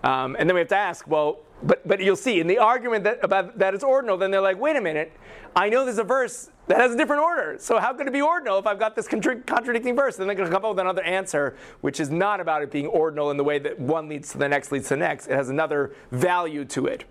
[0.04, 3.06] Um, and then we have to ask, well, but, but you'll see in the argument
[3.06, 5.14] that, about that it's ordinal, then they're like, wait a minute,
[5.56, 7.56] I know there's a verse that has a different order.
[7.60, 10.18] So how could it be ordinal if I've got this contradicting verse?
[10.18, 12.88] Then they're going to come up with another answer, which is not about it being
[12.88, 15.28] ordinal in the way that one leads to the next leads to the next.
[15.28, 17.06] It has another value to it.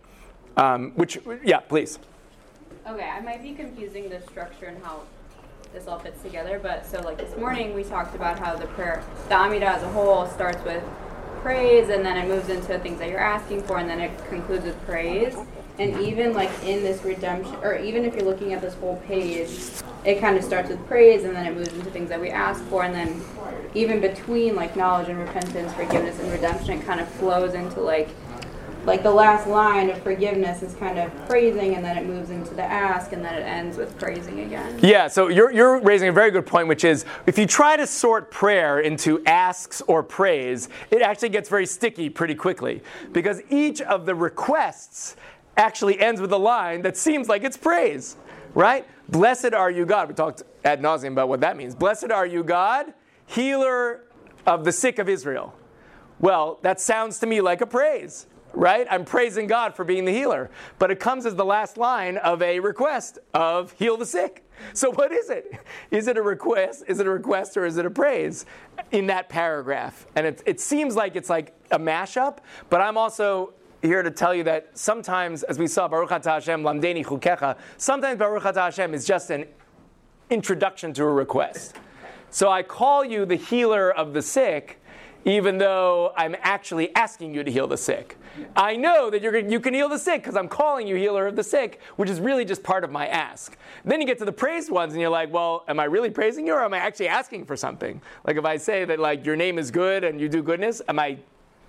[0.56, 1.98] Um, which, yeah, please.
[2.86, 5.02] Okay, I might be confusing the structure and how
[5.72, 9.02] this all fits together, but so like this morning we talked about how the prayer,
[9.28, 10.82] the Amida as a whole starts with
[11.42, 14.64] praise and then it moves into things that you're asking for and then it concludes
[14.64, 15.36] with praise.
[15.78, 19.50] And even like in this redemption or even if you're looking at this whole page
[20.04, 22.62] it kind of starts with praise and then it moves into things that we ask
[22.64, 23.22] for and then
[23.74, 28.08] even between like knowledge and repentance forgiveness and redemption it kind of flows into like
[28.84, 32.52] like the last line of forgiveness is kind of praising and then it moves into
[32.54, 34.78] the ask and then it ends with praising again.
[34.82, 37.86] Yeah, so you're, you're raising a very good point, which is if you try to
[37.86, 43.80] sort prayer into asks or praise, it actually gets very sticky pretty quickly because each
[43.82, 45.16] of the requests
[45.56, 48.16] actually ends with a line that seems like it's praise,
[48.54, 48.86] right?
[49.08, 50.08] Blessed are you, God.
[50.08, 51.74] We talked ad nauseum about what that means.
[51.74, 52.94] Blessed are you, God,
[53.26, 54.02] healer
[54.44, 55.54] of the sick of Israel.
[56.18, 58.86] Well, that sounds to me like a praise right?
[58.90, 60.50] I'm praising God for being the healer.
[60.78, 64.48] But it comes as the last line of a request of heal the sick.
[64.74, 65.54] So what is it?
[65.90, 66.84] Is it a request?
[66.86, 68.46] Is it a request or is it a praise
[68.90, 70.06] in that paragraph?
[70.14, 72.38] And it, it seems like it's like a mashup,
[72.68, 77.04] but I'm also here to tell you that sometimes, as we saw, Baruch Hashem, Lamdeni
[77.04, 79.46] Chukecha, sometimes Baruch Hashem is just an
[80.30, 81.76] introduction to a request.
[82.30, 84.80] So I call you the healer of the sick,
[85.24, 88.16] even though I'm actually asking you to heal the sick.
[88.56, 91.36] I know that you're, you can heal the sick because I'm calling you healer of
[91.36, 93.56] the sick, which is really just part of my ask.
[93.84, 96.46] Then you get to the praised ones and you're like, well, am I really praising
[96.46, 98.00] you or am I actually asking for something?
[98.24, 100.98] Like if I say that like your name is good and you do goodness, am
[100.98, 101.18] I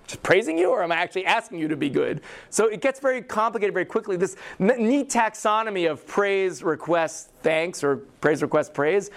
[0.06, 2.22] just praising you or am I actually asking you to be good?
[2.50, 4.16] So it gets very complicated very quickly.
[4.16, 9.10] This neat taxonomy of praise, request, thanks, or praise, request, praise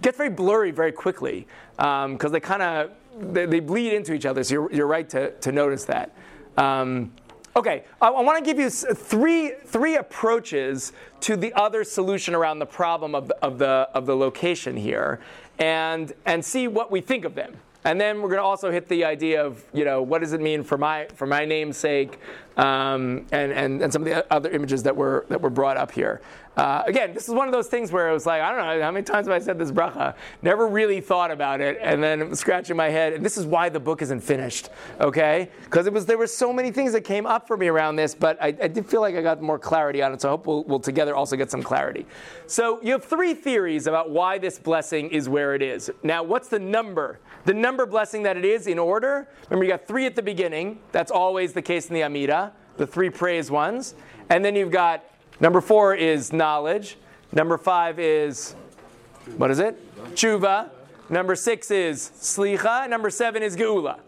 [0.00, 1.46] gets very blurry very quickly
[1.76, 4.42] because um, they kind of they, they, bleed into each other.
[4.42, 6.14] So you're, you're right to, to notice that.
[6.56, 7.12] Um,
[7.54, 12.58] okay, I, I want to give you three, three approaches to the other solution around
[12.58, 15.20] the problem of the, of the, of the location here
[15.58, 17.56] and, and see what we think of them.
[17.84, 20.40] And then we're going to also hit the idea of, you know, what does it
[20.40, 22.18] mean for my, for my namesake
[22.56, 25.90] um, and, and, and some of the other images that were, that were brought up
[25.90, 26.20] here.
[26.56, 28.82] Uh, again, this is one of those things where it was like, I don't know
[28.82, 30.14] how many times have I said this bracha.
[30.42, 33.14] Never really thought about it, and then I'm scratching my head.
[33.14, 34.68] And this is why the book isn't finished,
[35.00, 35.48] okay?
[35.64, 38.14] Because it was there were so many things that came up for me around this,
[38.14, 40.20] but I, I did feel like I got more clarity on it.
[40.20, 42.04] So I hope we'll, we'll together also get some clarity.
[42.46, 45.90] So you have three theories about why this blessing is where it is.
[46.02, 47.20] Now, what's the number?
[47.44, 49.28] The number blessing that it is in order.
[49.48, 50.78] Remember, you got three at the beginning.
[50.92, 53.94] That's always the case in the Amida, the three praise ones.
[54.28, 55.04] And then you've got
[55.40, 56.98] Number four is knowledge.
[57.32, 58.52] Number five is,
[59.38, 59.78] what is it?
[60.14, 60.68] Tshuva.
[61.08, 62.88] Number six is slicha.
[62.90, 64.00] Number seven is geula.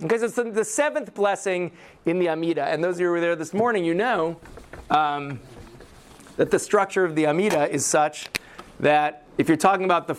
[0.00, 1.70] Because it's the seventh blessing
[2.04, 2.64] in the Amida.
[2.64, 4.40] And those of you who were there this morning, you know
[4.90, 5.38] um,
[6.36, 8.28] that the structure of the Amida is such
[8.80, 10.18] that if you're talking about the,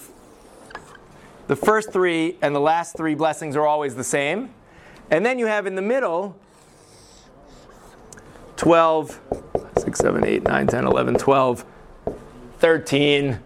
[1.53, 4.49] the first three and the last three blessings are always the same.
[5.11, 6.35] And then you have in the middle
[8.55, 9.21] 12
[9.77, 11.65] 6, 7, 8, 9, 10, 11, 12,
[12.57, 13.39] 13.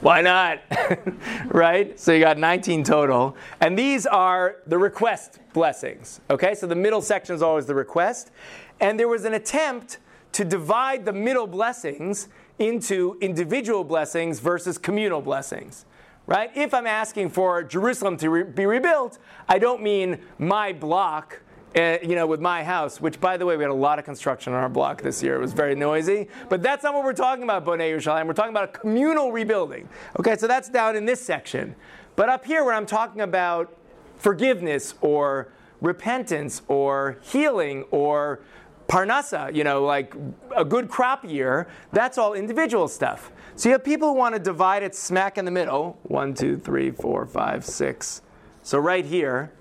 [0.00, 0.60] Why not?
[1.46, 2.00] right?
[2.00, 3.36] So you got 19 total.
[3.60, 6.20] And these are the request blessings.
[6.30, 6.56] Okay?
[6.56, 8.32] So the middle section is always the request.
[8.80, 9.98] And there was an attempt
[10.32, 12.26] to divide the middle blessings
[12.58, 15.84] into individual blessings versus communal blessings.
[16.32, 16.50] Right?
[16.54, 19.18] If I'm asking for Jerusalem to re- be rebuilt,
[19.50, 21.42] I don't mean my block
[21.76, 24.06] uh, you know, with my house, which by the way, we had a lot of
[24.06, 25.34] construction on our block this year.
[25.34, 26.28] It was very noisy.
[26.48, 28.26] But that's not what we're talking about, Bonei Yerushalayim.
[28.26, 29.90] We're talking about a communal rebuilding.
[30.18, 31.74] Okay, so that's down in this section.
[32.16, 33.76] But up here, when I'm talking about
[34.16, 38.40] forgiveness or repentance or healing or
[38.88, 40.14] parnasa, you know, like
[40.56, 43.32] a good crop year, that's all individual stuff.
[43.62, 46.34] So you have people who want to divide it smack in the middle oh, one,
[46.34, 48.20] two, three, four, five, six.
[48.64, 49.52] So right here,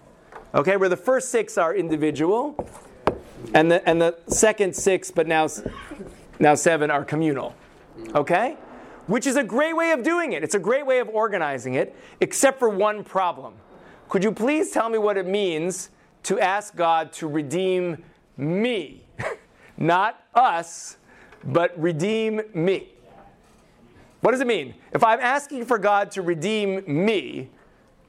[0.56, 2.58] Okay, where the first six are individual,
[3.54, 5.48] and the, and the second six, but now,
[6.40, 7.56] now seven, are communal.
[8.16, 8.58] Okay?
[9.06, 10.44] Which is a great way of doing it.
[10.44, 13.54] It's a great way of organizing it, except for one problem.
[14.10, 15.92] Could you please tell me what it means
[16.24, 18.04] to ask God to redeem
[18.36, 19.06] me?
[19.78, 20.98] Not us,
[21.44, 22.90] but redeem me.
[24.22, 24.76] What does it mean?
[24.94, 27.50] If I'm asking for God to redeem me,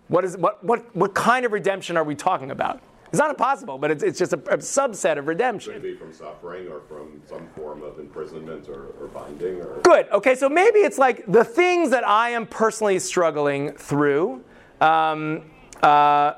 [0.08, 2.82] what, is, what, what, what kind of redemption are we talking about?
[3.08, 5.74] It's not impossible, but it's, it's just a, a subset of redemption.
[5.74, 9.56] Maybe from suffering or from some form of imprisonment or, or binding.
[9.60, 9.80] Or...
[9.82, 10.08] Good.
[10.10, 14.42] Okay, so maybe it's like the things that I am personally struggling through.
[14.80, 15.50] Um,
[15.82, 16.34] uh,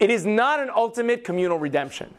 [0.00, 2.12] it is not an ultimate communal redemption.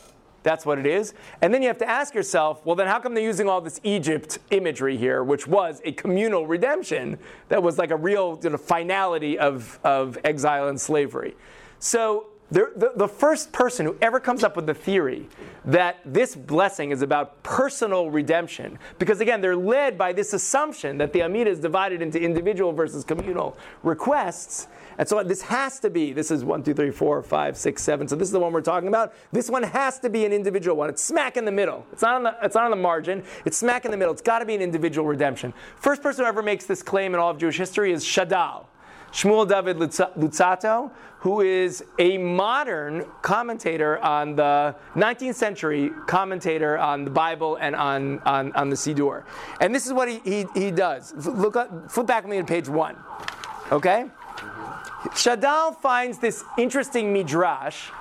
[0.45, 1.15] That's what it is.
[1.41, 3.81] And then you have to ask yourself, well, then how come they're using all this
[3.83, 7.17] Egypt imagery here, which was a communal redemption
[7.49, 11.35] that was like a real you know, finality of, of exile and slavery?
[11.79, 15.27] So the, the, first person who ever comes up with the theory
[15.65, 21.11] that this blessing is about personal redemption, because again, they're led by this assumption that
[21.11, 26.13] the Amida is divided into individual versus communal requests, and so this has to be,
[26.13, 28.07] this is one, two, three, four, five, six, seven.
[28.07, 29.13] So this is the one we're talking about.
[29.31, 30.89] This one has to be an individual one.
[30.89, 31.85] It's smack in the middle.
[31.91, 33.23] It's not on the, it's not on the margin.
[33.45, 34.13] It's smack in the middle.
[34.13, 35.53] It's got to be an individual redemption.
[35.77, 38.65] First person who ever makes this claim in all of Jewish history is Shadal.
[39.15, 47.09] Shmuel David Luzzatto, who is a modern commentator on the 19th century commentator on the
[47.09, 49.23] Bible and on, on, on the Siddur.
[49.61, 51.13] And this is what he, he, he does.
[51.25, 52.97] Look up, flip back with me to page one.
[53.71, 54.07] Okay?
[55.11, 57.91] Shadal finds this interesting midrash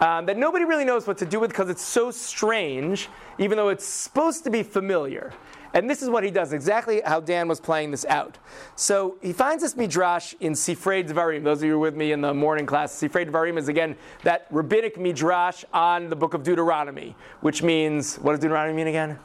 [0.00, 3.68] um, that nobody really knows what to do with because it's so strange, even though
[3.68, 5.32] it's supposed to be familiar.
[5.74, 8.38] And this is what he does, exactly how Dan was playing this out.
[8.74, 11.44] So he finds this midrash in Sifrei Dvarim.
[11.44, 13.96] Those of you who were with me in the morning class, Sifrei Dvarim is again
[14.22, 19.18] that rabbinic midrash on the book of Deuteronomy, which means, what does Deuteronomy mean again?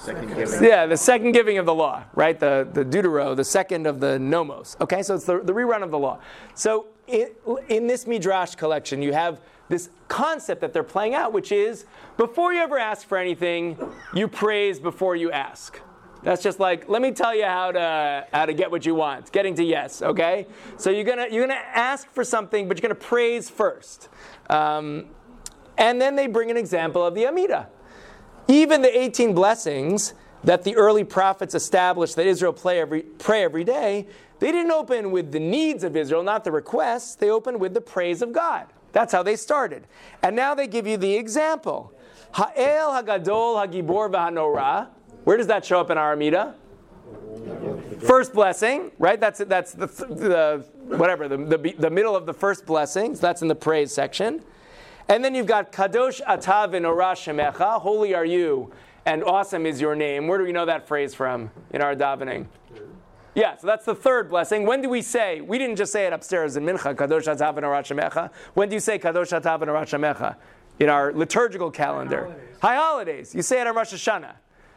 [0.00, 0.64] Second giving.
[0.64, 2.38] Yeah, the second giving of the law, right?
[2.40, 4.76] The, the Deutero, the second of the nomos.
[4.80, 6.20] Okay, so it's the, the rerun of the law.
[6.54, 7.28] So in,
[7.68, 11.86] in this Midrash collection, you have this concept that they're playing out, which is
[12.18, 13.78] before you ever ask for anything,
[14.12, 15.80] you praise before you ask.
[16.22, 19.32] That's just like, let me tell you how to how to get what you want.
[19.32, 20.46] Getting to yes, okay?
[20.76, 24.08] So you're gonna you're gonna ask for something, but you're gonna praise first.
[24.50, 25.06] Um,
[25.78, 27.68] and then they bring an example of the Amida.
[28.48, 30.12] Even the 18 blessings
[30.44, 34.08] that the early prophets established that Israel pray every, pray every day,
[34.40, 37.14] they didn't open with the needs of Israel, not the requests.
[37.14, 38.66] They opened with the praise of God.
[38.92, 39.86] That's how they started.
[40.22, 41.92] And now they give you the example.
[42.32, 44.88] Ha'el Hagadol Hagibor V'Hanora.
[45.24, 46.54] Where does that show up in our Amida?
[48.06, 49.20] First blessing, right?
[49.20, 50.64] That's that's the, the
[50.96, 53.20] whatever the, the the middle of the first blessings.
[53.20, 54.42] That's in the praise section,
[55.08, 57.80] and then you've got Kadosh Atah V'Norah Shemecha.
[57.80, 58.72] Holy are you,
[59.04, 60.28] and awesome is your name.
[60.28, 62.46] Where do we know that phrase from in our davening?
[63.34, 64.66] Yeah, so that's the third blessing.
[64.66, 65.40] When do we say?
[65.40, 68.30] We didn't just say it upstairs in Mincha, Kadosh Atah V'Norah Shemecha.
[68.54, 70.36] When do you say Kadosh Atah V'Norah Shemecha?
[70.80, 72.22] In our liturgical calendar.
[72.22, 72.58] High holidays.
[72.60, 73.34] High holidays.
[73.34, 74.34] You say it on Rosh Hashanah.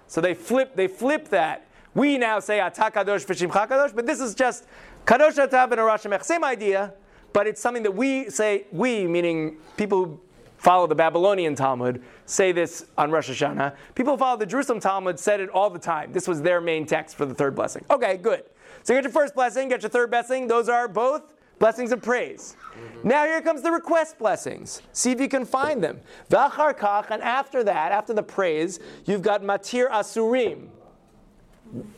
[0.07, 1.65] So they flip, they flip that.
[1.95, 4.65] We now say Atah Kadosh V'Shimcha Kadosh, but this is just
[5.05, 6.23] Kadosh Atah V'Norah Shemecha.
[6.23, 6.93] Same idea,
[7.31, 10.21] but it's something that we say, we, meaning people who
[10.63, 13.75] follow the Babylonian Talmud, say this on Rosh Hashanah.
[13.95, 16.13] People who follow the Jerusalem Talmud said it all the time.
[16.13, 17.83] This was their main text for the third blessing.
[17.91, 18.45] Okay, good.
[18.83, 20.47] So you get your first blessing, get your third blessing.
[20.47, 22.55] Those are both blessings of praise.
[22.75, 23.07] Mm-hmm.
[23.09, 24.81] Now here comes the request blessings.
[24.93, 25.99] See if you can find them.
[26.29, 30.69] V'achar kach, and after that, after the praise, you've got matir asurim.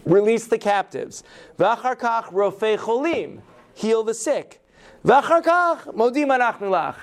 [0.05, 1.23] Release the captives.
[1.59, 3.41] V'achar kach rofei cholim.
[3.75, 4.64] Heal the sick.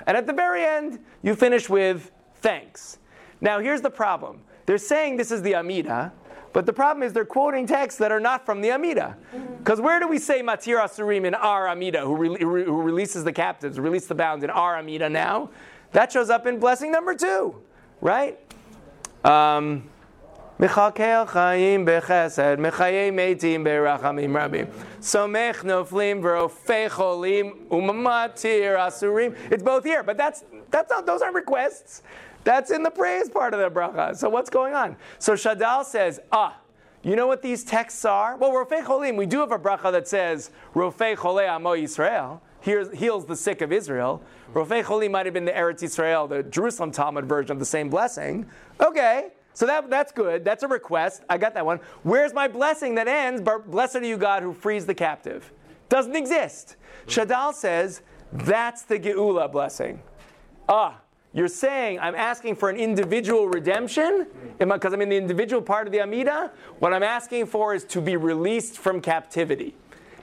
[0.07, 2.97] And at the very end, you finish with thanks.
[3.39, 4.41] Now here's the problem.
[4.65, 6.11] They're saying this is the Amida,
[6.51, 9.17] but the problem is they're quoting texts that are not from the Amida.
[9.57, 13.31] Because where do we say Matir Asurim in our Amida, who, re- who releases the
[13.31, 15.49] captives, release the bound in our Amida now?
[15.93, 17.55] That shows up in blessing number two,
[18.01, 18.37] right?
[19.23, 19.89] Um,
[20.63, 24.71] Mechakel chayim bechesed, mechayei meitim berachamim rabim.
[25.01, 26.21] Somech noflim
[27.67, 29.35] umamatir asurim.
[29.51, 32.01] It's both here, but that's, that's not, those aren't requests.
[32.45, 34.15] That's in the praise part of the bracha.
[34.15, 34.95] So what's going on?
[35.19, 36.55] So Shadal says, ah,
[37.01, 38.37] you know what these texts are?
[38.37, 43.25] Well, Rofei Cholim, we do have a bracha that says, Rofei Chole Amo Yisrael, heals
[43.25, 44.21] the sick of Israel.
[44.53, 47.89] Rofei Cholim might have been the Eretz Yisrael, the Jerusalem Talmud version of the same
[47.89, 48.45] blessing.
[48.79, 50.43] Okay, so that, that's good.
[50.43, 51.23] That's a request.
[51.29, 51.79] I got that one.
[52.03, 55.51] Where's my blessing that ends, blessed are you, God, who frees the captive?
[55.89, 56.75] Doesn't exist.
[57.07, 60.01] Shadal says, that's the Geula blessing.
[60.67, 60.99] Ah,
[61.33, 64.27] you're saying I'm asking for an individual redemption
[64.59, 66.51] because I'm in the individual part of the Amida.
[66.79, 69.75] What I'm asking for is to be released from captivity.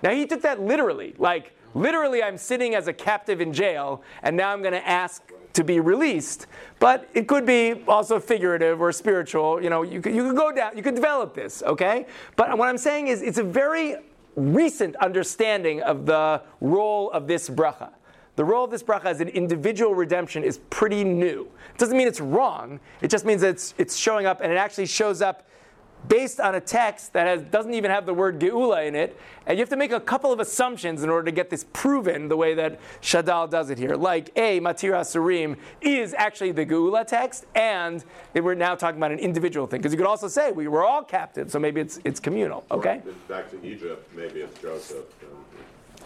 [0.02, 4.36] Now he took that literally, like literally, I'm sitting as a captive in jail, and
[4.36, 6.46] now I'm going to ask to be released.
[6.78, 9.62] But it could be also figurative or spiritual.
[9.62, 12.06] You know, you could, you could go down, you could develop this, okay?
[12.36, 13.96] But what I'm saying is, it's a very
[14.36, 17.90] recent understanding of the role of this bracha.
[18.36, 21.48] The role of this bracha as an individual redemption is pretty new.
[21.74, 22.80] It doesn't mean it's wrong.
[23.02, 25.46] It just means that it's, it's showing up, and it actually shows up
[26.08, 29.18] based on a text that has, doesn't even have the word geula in it.
[29.46, 32.28] And you have to make a couple of assumptions in order to get this proven
[32.28, 33.96] the way that Shadal does it here.
[33.96, 39.18] Like, A, Matira Asurim is actually the geula text, and we're now talking about an
[39.18, 39.80] individual thing.
[39.80, 43.02] Because you could also say we were all captive, so maybe it's, it's communal, okay?
[43.28, 45.04] Back to Egypt, maybe it's Joseph.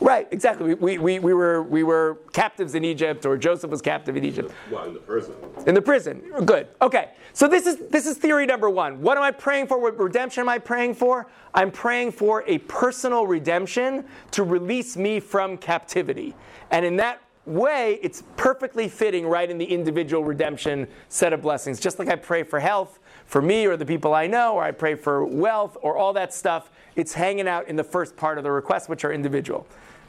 [0.01, 0.75] Right, exactly.
[0.75, 4.53] We, we, we, were, we were captives in Egypt, or Joseph was captive in Egypt.
[4.71, 5.35] Well, in the prison.
[5.67, 6.23] In the prison.
[6.45, 6.69] Good.
[6.83, 7.11] Okay.
[7.33, 9.01] So this is, this is theory number one.
[9.01, 9.79] What am I praying for?
[9.79, 11.29] What redemption am I praying for?
[11.55, 16.35] I'm praying for a personal redemption to release me from captivity.
[16.71, 21.79] And in that way, it's perfectly fitting right in the individual redemption set of blessings.
[21.79, 24.71] Just like I pray for health for me or the people I know, or I
[24.71, 28.45] pray for wealth or all that stuff, it's hanging out in the first part of
[28.45, 29.67] the request, which are individual.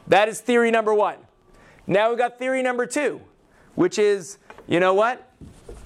[0.08, 1.18] That is theory number one.
[1.88, 3.22] Now we've got theory number two,
[3.76, 4.38] which is,
[4.68, 5.32] you know what?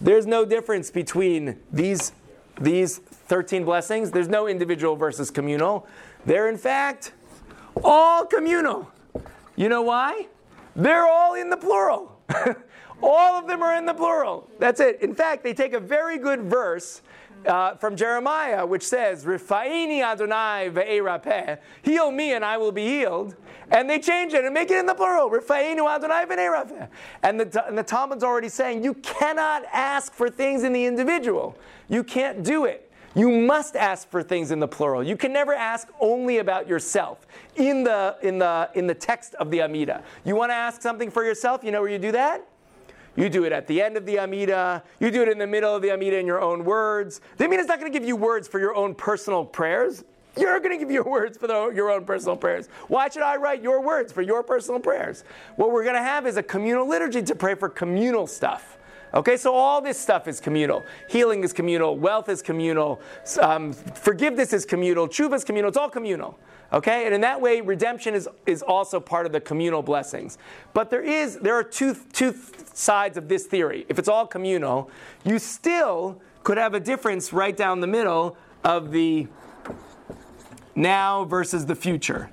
[0.02, 2.14] There's no difference between these,
[2.60, 4.12] these 13 blessings.
[4.12, 5.88] There's no individual versus communal.
[6.26, 7.14] They're, in fact,
[7.84, 8.90] all communal.
[9.56, 10.28] You know why?
[10.76, 12.18] They're all in the plural.
[13.04, 14.50] all of them are in the plural.
[14.60, 15.02] That's it.
[15.02, 17.02] In fact, they take a very good verse
[17.46, 23.36] uh, from Jeremiah, which says, Rifaini Adonai ve'erapeh, heal me and I will be healed.
[23.72, 26.90] And they change it and make it in the plural, Rifainu Adonai ve'erapeh.
[27.24, 31.58] And the, and the Talmud's already saying, you cannot ask for things in the individual.
[31.88, 32.92] You can't do it.
[33.16, 35.04] You must ask for things in the plural.
[35.04, 37.26] You can never ask only about yourself
[37.56, 40.04] in the, in the, in the text of the Amida.
[40.24, 41.64] You want to ask something for yourself?
[41.64, 42.48] You know where you do that?
[43.20, 44.82] You do it at the end of the Amida.
[45.02, 47.20] You do it in the middle of the Amida in your own words.
[47.36, 50.06] The Amida is not going to give you words for your own personal prayers.
[50.38, 52.70] You're going to give your words for the, your own personal prayers.
[52.88, 55.26] Why should I write your words for your personal prayers?
[55.58, 58.78] What we're going to have is a communal liturgy to pray for communal stuff.
[59.14, 60.86] Okay, so all this stuff is communal.
[61.10, 61.98] Healing is communal.
[61.98, 63.02] Wealth is communal.
[63.42, 65.10] Um, forgiveness is communal.
[65.10, 65.68] Tshuva is communal.
[65.68, 66.40] It's all communal.
[66.72, 70.38] Okay, and in that way, redemption is, is also part of the communal blessings.
[70.74, 72.36] But there is there are two two
[72.74, 73.86] sides of this theory.
[73.90, 74.92] If it's all communal,
[75.26, 79.28] you still could have a difference right down the middle of the
[80.76, 82.30] now versus the future.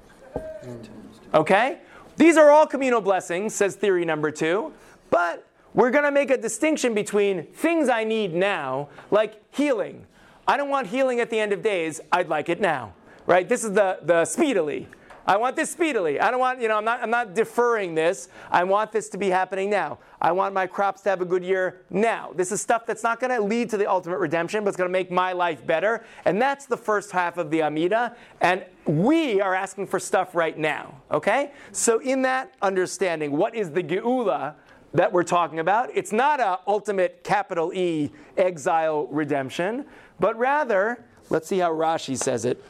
[1.34, 1.78] Okay?
[2.16, 4.72] These are all communal blessings, says theory number two,
[5.10, 10.06] but we're going to make a distinction between things I need now, like healing.
[10.48, 12.94] I don't want healing at the end of days, I'd like it now.
[13.26, 13.48] Right?
[13.48, 14.88] This is the, the speedily.
[15.28, 16.20] I want this speedily.
[16.20, 18.28] I don't want, you know, I'm not, I'm not deferring this.
[18.48, 19.98] I want this to be happening now.
[20.20, 22.30] I want my crops to have a good year now.
[22.36, 24.88] This is stuff that's not going to lead to the ultimate redemption, but it's going
[24.88, 26.04] to make my life better.
[26.24, 28.14] And that's the first half of the Amida.
[28.40, 31.00] And we are asking for stuff right now.
[31.10, 31.50] Okay?
[31.72, 34.54] So, in that understanding, what is the Geula?
[34.94, 35.90] that we're talking about.
[35.94, 39.84] It's not a ultimate capital E exile redemption,
[40.18, 42.64] but rather, let's see how Rashi says it.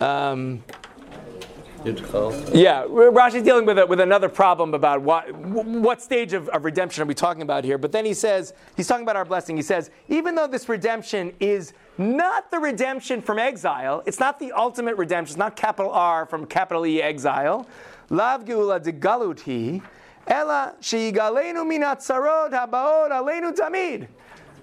[0.00, 0.62] Um,
[1.82, 7.02] yeah, Rashi's dealing with, a, with another problem about what, what stage of, of redemption
[7.02, 7.78] are we talking about here.
[7.78, 9.56] But then he says, he's talking about our blessing.
[9.56, 14.52] He says, even though this redemption is not the redemption from exile, it's not the
[14.52, 17.66] ultimate redemption, it's not capital R from capital E exile.
[18.10, 19.82] Lav geula de galuti,
[20.26, 24.06] ela shigalenu minat sarod habaod alenu tamid.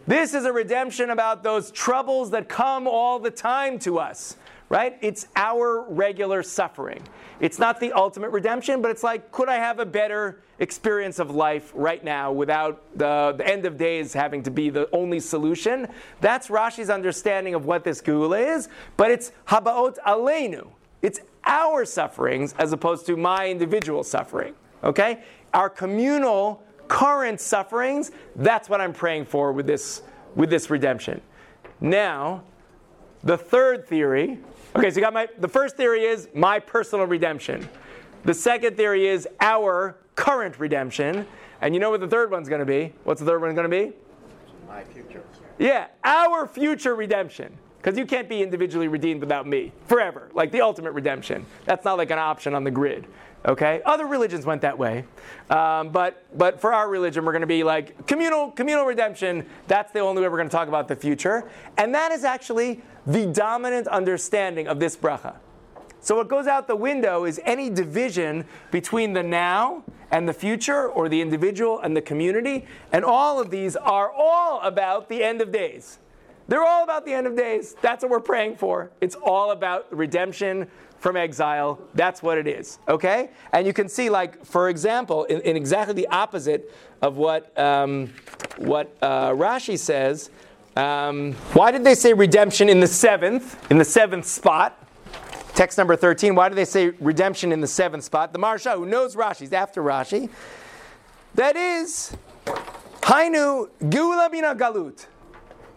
[0.06, 4.38] This is a redemption about those troubles that come all the time to us
[4.70, 4.98] right?
[5.02, 7.02] It's our regular suffering.
[7.40, 11.32] It's not the ultimate redemption, but it's like, could I have a better experience of
[11.32, 15.88] life right now without the, the end of days having to be the only solution?
[16.20, 20.68] That's Rashi's understanding of what this Geula is, but it's habaot aleinu.
[21.02, 24.54] It's our sufferings as opposed to my individual suffering,
[24.84, 25.24] okay?
[25.54, 30.02] Our communal current sufferings, that's what I'm praying for with this,
[30.36, 31.22] with this redemption.
[31.80, 32.44] Now,
[33.24, 34.40] the third theory,
[34.78, 37.68] Okay, so you got my the first theory is my personal redemption.
[38.26, 41.26] The second theory is our current redemption.
[41.62, 42.94] And you know what the third one's going to be?
[43.04, 43.94] What's the third one going to be?
[44.68, 45.24] My future.
[45.58, 47.58] Yeah, our future redemption.
[47.78, 51.46] Because you can't be individually redeemed without me forever, like the ultimate redemption.
[51.66, 53.08] That's not like an option on the grid.
[53.46, 55.06] Okay, other religions went that way,
[55.50, 59.46] um, but but for our religion, we're going to be like communal communal redemption.
[59.68, 62.82] That's the only way we're going to talk about the future, and that is actually
[63.08, 65.38] the dominant understanding of this bracha.
[66.02, 70.88] So what goes out the window is any division between the now and the future,
[70.88, 75.42] or the individual and the community, and all of these are all about the end
[75.42, 76.00] of days.
[76.48, 77.76] They're all about the end of days.
[77.82, 78.90] That's what we're praying for.
[79.02, 81.80] It's all about redemption from exile.
[81.94, 82.80] That's what it is.
[82.88, 83.32] Okay?
[83.52, 88.14] And you can see, like, for example, in, in exactly the opposite of what, um,
[88.58, 90.30] what uh, Rashi says,
[90.78, 94.88] um, why did they say redemption in the seventh, in the seventh spot?
[95.56, 96.36] Text number 13.
[96.36, 98.32] Why do they say redemption in the seventh spot?
[98.32, 100.30] The Maharsha, who knows Rashi, is after Rashi.
[101.34, 102.16] That is,
[103.02, 105.08] Hainu Geula Bina Galut.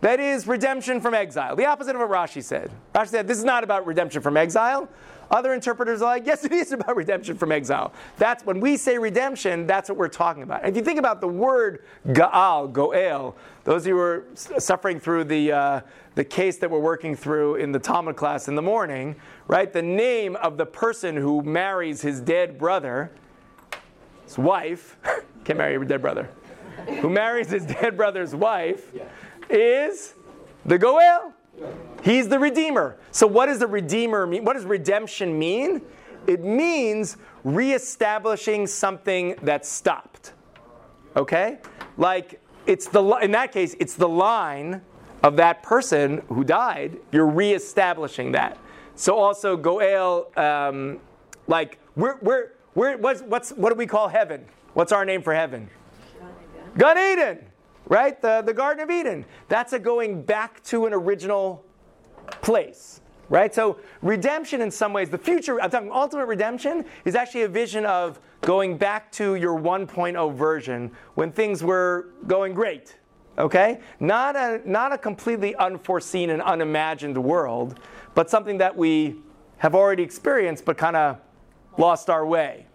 [0.03, 1.57] That is redemption from exile.
[1.57, 2.71] The opposite of what Rashi said.
[2.95, 4.87] Rashi said this is not about redemption from exile.
[5.31, 7.93] Other interpreters are like, yes, it is about redemption from exile.
[8.19, 10.65] That's when we say redemption, that's what we're talking about.
[10.65, 15.25] And if you think about the word Gaal, Goel, those of who are suffering through
[15.25, 15.81] the, uh,
[16.17, 19.15] the case that we're working through in the Talmud class in the morning,
[19.47, 19.73] right?
[19.73, 23.13] The name of the person who marries his dead brother,
[24.25, 24.97] his wife,
[25.45, 26.29] can't marry your dead brother,
[27.01, 28.93] who marries his dead brother's wife,
[29.49, 30.15] is
[30.65, 31.35] the Goel.
[32.03, 32.97] He's the Redeemer.
[33.11, 34.45] So, what does the Redeemer mean?
[34.45, 35.83] What does redemption mean?
[36.27, 40.33] It means reestablishing something that stopped.
[41.17, 41.59] Okay?
[41.97, 44.83] Like, it's the, in that case, it's the line
[45.23, 46.99] of that person who died.
[47.13, 48.59] You're reestablishing that.
[48.95, 51.01] So, also, Goel, um,
[51.47, 54.45] like, we're, we're, we're, what's, what's, what do we call heaven?
[54.75, 55.69] What's our name for heaven?
[56.79, 57.51] Gan Eden
[57.91, 58.23] right?
[58.23, 59.27] The, the Garden of Eden.
[59.49, 61.65] That's a going back to an original
[62.43, 63.55] place, right?
[63.55, 67.87] So redemption, in some ways, the future, I'm talking ultimate redemption, is actually a vision
[67.87, 72.97] of going back to your 1.0 version when things were going great.
[73.39, 73.81] Okay?
[74.01, 77.79] Not a, not a completely unforeseen and unimagined world,
[78.15, 79.17] but something that we
[79.59, 81.19] have already experienced but kind of
[81.77, 82.67] lost our way.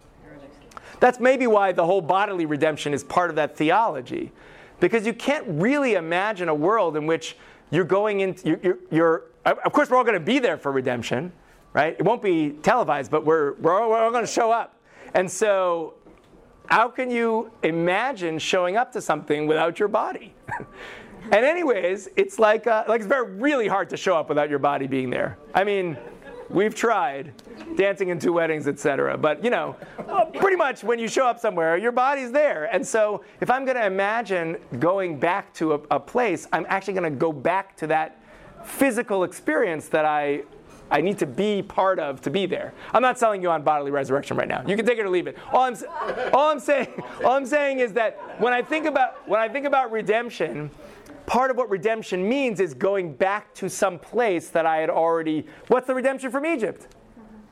[0.99, 4.31] That's maybe why the whole bodily redemption is part of that theology.
[4.79, 7.37] Because you can't really imagine a world in which
[7.69, 10.71] you're going into, you're, you're, you're of course, we're all going to be there for
[10.71, 11.31] redemption,
[11.73, 11.95] right?
[11.97, 14.79] It won't be televised, but we're, we're all, all going to show up.
[15.13, 15.93] And so,
[16.67, 20.33] how can you imagine showing up to something without your body?
[21.31, 24.59] and anyways, it's like, uh, like it's very really hard to show up without your
[24.59, 25.37] body being there.
[25.53, 25.97] I mean,
[26.49, 27.33] We've tried
[27.75, 29.17] dancing in two weddings, etc.
[29.17, 29.75] But you know,
[30.35, 32.65] pretty much when you show up somewhere, your body's there.
[32.65, 36.93] And so if I'm going to imagine going back to a, a place, I'm actually
[36.93, 38.21] going to go back to that
[38.65, 40.43] physical experience that I
[40.91, 42.73] I need to be part of to be there.
[42.93, 44.63] I'm not selling you on bodily resurrection right now.
[44.67, 45.35] You can take it or leave it.
[45.51, 45.75] All I'm,
[46.31, 46.87] all I'm saying,
[47.23, 50.69] all I'm saying is that when I think about when I think about redemption,
[51.25, 55.47] part of what redemption means is going back to some place that I had already.
[55.67, 56.87] What's the redemption from Egypt?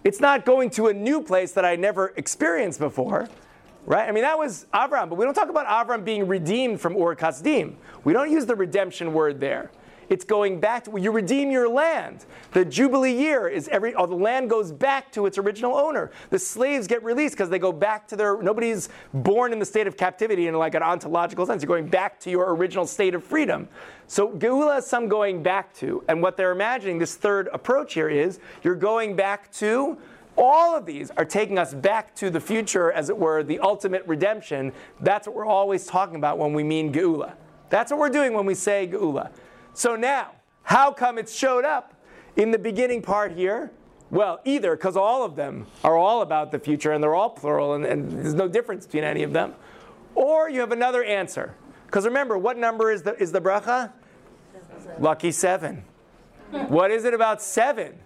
[0.04, 3.30] It's not going to a new place that I never experienced before,
[3.86, 4.08] right?
[4.08, 7.16] I mean, that was Avram, but we don't talk about Avram being redeemed from Ur
[7.16, 7.76] Kasdim.
[8.04, 9.72] We don't use the redemption word there.
[10.10, 12.26] It's going back to you redeem your land.
[12.52, 16.12] The Jubilee year is every oh, the land goes back to its original owner.
[16.30, 19.88] The slaves get released because they go back to their nobody's born in the state
[19.88, 21.64] of captivity in like an ontological sense.
[21.64, 23.68] You're going back to your original state of freedom.
[24.08, 26.04] So Geula is some going back to.
[26.08, 29.98] And what they're imagining, this third approach here is you're going back to
[30.38, 34.04] all of these are taking us back to the future, as it were, the ultimate
[34.08, 34.72] redemption.
[35.00, 37.34] That's what we're always talking about when we mean Geula.
[37.70, 39.32] That's what we're doing when we say Geula.
[39.74, 40.32] So now,
[40.64, 41.94] how come it showed up
[42.36, 43.72] in the beginning part here?
[44.10, 47.74] Well, either because all of them are all about the future and they're all plural
[47.74, 49.56] and, and there's no difference between any of them.
[50.14, 51.56] Or you have another answer.
[51.88, 53.92] Because remember, what number is the, is the bracha?
[55.00, 55.84] Lucky seven.
[56.68, 57.98] What is it about seven?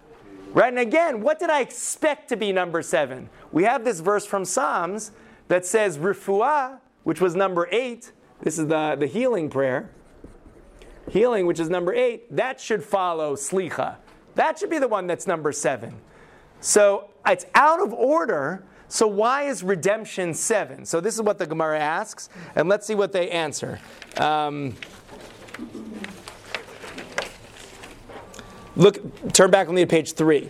[0.52, 0.68] Right?
[0.68, 3.28] And again, what did I expect to be number seven?
[3.52, 5.12] We have this verse from Psalms
[5.48, 8.12] that says refuah, which was number eight.
[8.40, 9.90] This is the, the healing prayer
[11.10, 13.96] healing, which is number eight, that should follow slicha.
[14.34, 16.00] That should be the one that's number seven.
[16.60, 18.64] So it's out of order.
[18.88, 20.84] So why is redemption seven?
[20.86, 23.80] So this is what the Gemara asks, and let's see what they answer.
[24.16, 24.74] Um,
[28.76, 30.48] look, turn back with me to page three.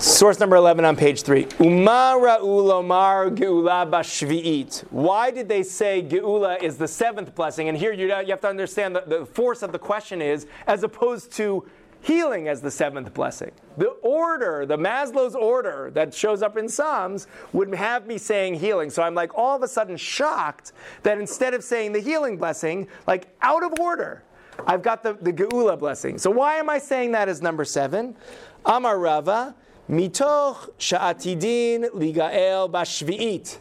[0.00, 1.46] Source number 11 on page 3.
[1.58, 4.82] Umara ulomar geula bashvi'it.
[4.90, 7.68] Why did they say geula is the seventh blessing?
[7.68, 11.32] And here you, have to understand that the force of the question is as opposed
[11.32, 11.66] to
[12.00, 13.50] healing as the seventh blessing.
[13.76, 18.90] The order, the Maslow's order that shows up in Psalms would have me saying healing.
[18.90, 22.86] So I'm like all of a sudden shocked that instead of saying the healing blessing,
[23.08, 24.22] like out of order,
[24.64, 26.18] I've got the, the Geula blessing.
[26.18, 28.16] So why am I saying that as number seven?
[28.64, 29.56] Amar Rava.
[29.88, 33.58] Mitoch sha'atidin ligael bashvi'it.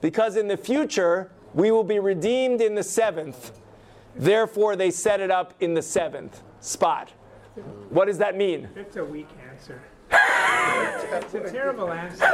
[0.00, 3.52] Because in the future, we will be redeemed in the seventh.
[4.14, 7.10] Therefore, they set it up in the seventh spot.
[7.90, 8.68] What does that mean?
[8.74, 9.82] That's a weak answer.
[10.10, 12.24] it's a terrible answer.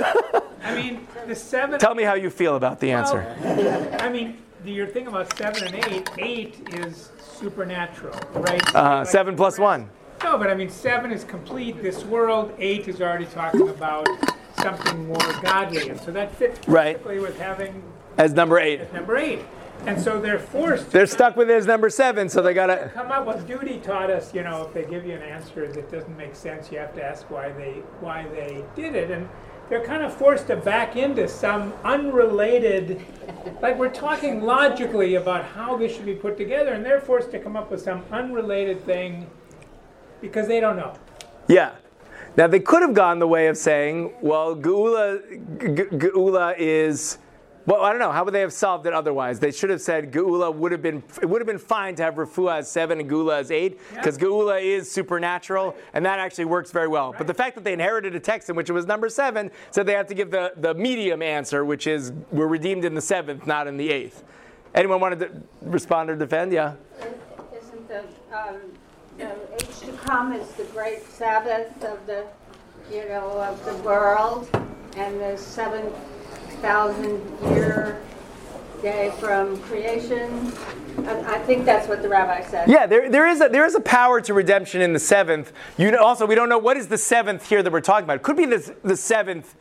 [0.62, 1.78] I mean, the seven.
[1.78, 3.34] Tell me how you feel about the answer.
[3.40, 8.74] Well, I mean, your thing about seven and eight, eight is supernatural, right?
[8.74, 9.88] Uh, like seven plus one.
[10.22, 11.80] No, but I mean, seven is complete.
[11.80, 14.06] This world, eight is already talking about
[14.58, 17.22] something more godly, and so that fits perfectly right.
[17.22, 17.82] with having
[18.18, 18.80] as number eight.
[18.80, 19.40] As number eight.
[19.86, 20.90] And so they're forced.
[20.90, 23.26] They're stuck with it as number seven, so they gotta come up.
[23.26, 26.34] with duty taught us, you know, if they give you an answer that doesn't make
[26.34, 29.26] sense, you have to ask why they why they did it, and
[29.70, 33.00] they're kind of forced to back into some unrelated.
[33.62, 37.38] Like we're talking logically about how this should be put together, and they're forced to
[37.38, 39.26] come up with some unrelated thing
[40.20, 40.94] because they don't know.
[41.48, 41.72] Yeah.
[42.36, 45.20] Now they could have gone the way of saying, well, Geula,
[45.58, 47.18] Geula is.
[47.66, 48.10] Well, I don't know.
[48.10, 49.38] How would they have solved it otherwise?
[49.38, 51.02] They should have said Geula would have been.
[51.20, 54.16] It would have been fine to have Refuah as seven and Geula as eight, because
[54.16, 54.24] yeah.
[54.24, 57.10] Geula is supernatural, and that actually works very well.
[57.10, 57.18] Right.
[57.18, 59.86] But the fact that they inherited a text in which it was number seven, said
[59.86, 63.46] they have to give the, the medium answer, which is we're redeemed in the seventh,
[63.46, 64.24] not in the eighth.
[64.74, 66.52] Anyone wanted to respond or defend?
[66.52, 66.74] Yeah.
[66.98, 68.56] Isn't the um,
[69.18, 72.24] the age to come is the great Sabbath of the,
[72.90, 74.48] you know, of the world,
[74.96, 75.92] and the seven
[76.60, 77.20] thousand
[77.52, 78.00] year
[78.82, 80.52] day from creation.
[81.06, 82.68] I, I think that's what the rabbi said.
[82.68, 85.52] Yeah, there, there is a there is a power to redemption in the seventh.
[85.78, 88.16] You know, also we don't know what is the seventh here that we're talking about.
[88.16, 89.54] It could be the the seventh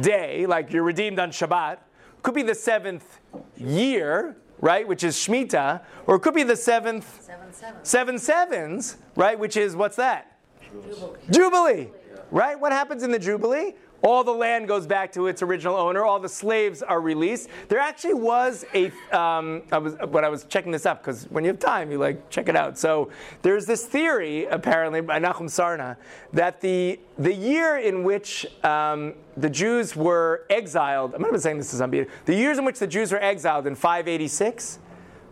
[0.00, 1.78] day, like you're redeemed on Shabbat.
[2.22, 3.20] Could be the seventh
[3.56, 7.84] year, right, which is Shemitah, or it could be the seventh seven, seven.
[7.84, 10.38] seven sevens, right, which is what's that?
[10.72, 11.18] Jubilee.
[11.30, 11.88] Jubilee.
[12.30, 12.58] Right?
[12.58, 13.74] What happens in the Jubilee?
[14.02, 16.04] All the land goes back to its original owner.
[16.04, 17.48] All the slaves are released.
[17.68, 18.86] There actually was a.
[19.16, 21.98] Um, I was when I was checking this up because when you have time, you
[21.98, 22.78] like check it out.
[22.78, 23.10] So
[23.42, 25.96] there's this theory apparently by Nachum Sarna
[26.32, 31.14] that the the year in which um, the Jews were exiled.
[31.14, 32.12] I'm not even saying this is unbeatable.
[32.26, 34.78] The years in which the Jews were exiled in 586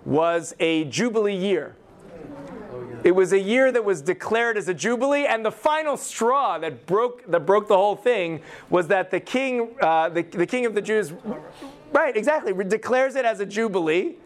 [0.04, 1.76] was a jubilee year.
[3.04, 6.86] It was a year that was declared as a jubilee, and the final straw that
[6.86, 8.40] broke that broke the whole thing
[8.70, 11.12] was that the king, uh, the, the king of the Jews,
[11.92, 14.16] right, exactly, declares it as a jubilee.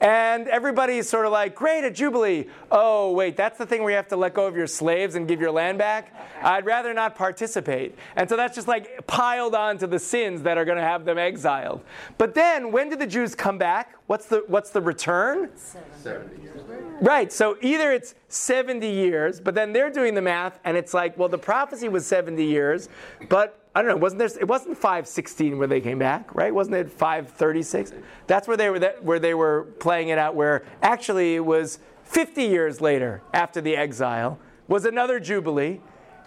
[0.00, 2.46] And everybody's sort of like, great, a jubilee.
[2.70, 5.26] Oh, wait, that's the thing where you have to let go of your slaves and
[5.26, 6.14] give your land back?
[6.40, 7.96] I'd rather not participate.
[8.14, 11.04] And so that's just like piled on to the sins that are going to have
[11.04, 11.82] them exiled.
[12.16, 13.96] But then, when did the Jews come back?
[14.06, 15.50] What's the, what's the return?
[15.56, 16.60] 70 years.
[17.00, 21.16] Right, so either it's 70 years, but then they're doing the math, and it's like,
[21.16, 22.88] well, the prophecy was 70 years,
[23.28, 26.52] but I don't know, wasn't there, it wasn't 516 where they came back, right?
[26.54, 27.92] Wasn't it 536?
[28.26, 32.44] That's where they were, where they were playing it out, where actually it was 50
[32.44, 35.80] years later, after the exile, was another Jubilee,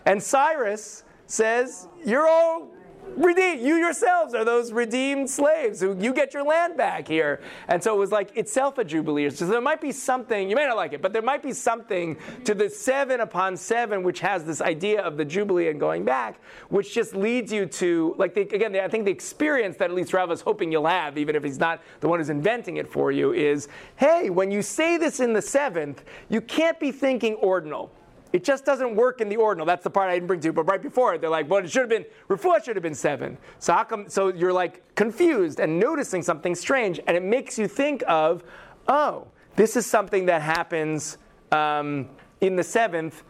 [0.05, 2.69] and Cyrus says, You're all
[3.15, 3.61] redeemed.
[3.61, 7.41] You yourselves are those redeemed slaves who you get your land back here.
[7.67, 9.29] And so it was like itself a jubilee.
[9.29, 12.17] So there might be something, you may not like it, but there might be something
[12.45, 16.39] to the seven upon seven, which has this idea of the jubilee and going back,
[16.69, 19.95] which just leads you to, like, the, again, the, I think the experience that at
[19.95, 22.91] least Rav is hoping you'll have, even if he's not the one who's inventing it
[22.91, 27.35] for you, is hey, when you say this in the seventh, you can't be thinking
[27.35, 27.91] ordinal.
[28.33, 29.65] It just doesn't work in the ordinal.
[29.65, 30.53] That's the part I didn't bring to you.
[30.53, 32.95] But right before it, they're like, well, it should have been, refuah should have been
[32.95, 33.37] seven.
[33.59, 36.99] So how come, so you're like confused and noticing something strange.
[37.07, 38.43] And it makes you think of,
[38.87, 39.27] oh,
[39.57, 41.17] this is something that happens
[41.51, 42.07] um,
[42.39, 43.23] in the seventh,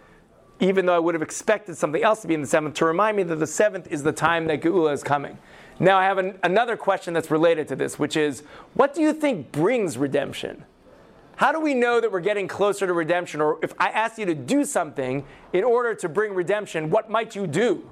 [0.60, 3.18] even though I would have expected something else to be in the seventh, to remind
[3.18, 5.40] me that the seventh is the time that Geula is coming.
[5.80, 8.44] Now I have an, another question that's related to this, which is,
[8.76, 10.64] what do you think brings redemption?
[11.42, 13.42] How do we know that we're getting closer to redemption?
[13.42, 17.36] Or if I ask you to do something in order to bring redemption, what might
[17.36, 17.90] you do?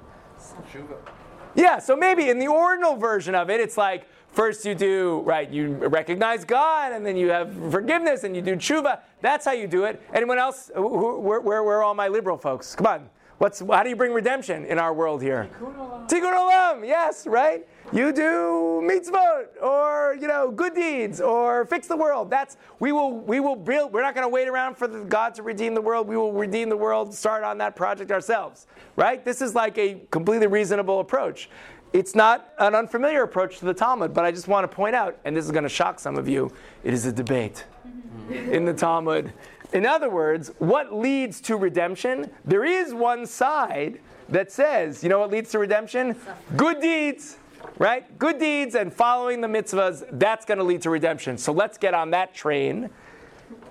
[1.56, 5.50] Yeah, so maybe in the ordinal version of it, it's like first you do, right,
[5.50, 9.00] you recognize God, and then you have forgiveness, and you do tshuva.
[9.20, 10.00] That's how you do it.
[10.14, 10.70] Anyone else?
[10.76, 12.76] Where, where, where are all my liberal folks?
[12.76, 13.10] Come on.
[13.38, 15.48] What's, how do you bring redemption in our world here?
[15.58, 16.08] Tikkun olam.
[16.08, 16.86] Tikkun olam.
[16.86, 17.66] Yes, right?
[17.92, 22.30] You do mitzvot or you know good deeds or fix the world.
[22.30, 23.92] That's we will we will build.
[23.92, 26.06] We're not going to wait around for the, God to redeem the world.
[26.06, 27.12] We will redeem the world.
[27.12, 28.68] Start on that project ourselves.
[28.94, 29.24] Right?
[29.24, 31.50] This is like a completely reasonable approach.
[31.92, 35.18] It's not an unfamiliar approach to the Talmud, but I just want to point out,
[35.24, 36.52] and this is going to shock some of you,
[36.84, 37.64] it is a debate
[38.30, 39.32] in the Talmud.
[39.72, 42.30] In other words, what leads to redemption?
[42.44, 46.14] There is one side that says, you know what leads to redemption?
[46.56, 47.38] Good deeds,
[47.78, 48.18] right?
[48.18, 51.38] Good deeds and following the mitzvahs, that's going to lead to redemption.
[51.38, 52.90] So let's get on that train.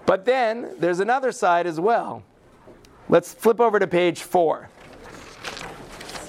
[0.05, 2.23] But then there's another side as well.
[3.07, 4.69] Let's flip over to page four.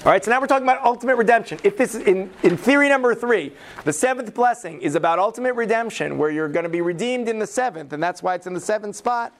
[0.03, 1.59] All right, so now we're talking about ultimate redemption.
[1.63, 3.53] If this is in, in theory number three,
[3.83, 7.45] the seventh blessing is about ultimate redemption, where you're going to be redeemed in the
[7.45, 9.33] seventh, and that's why it's in the seventh spot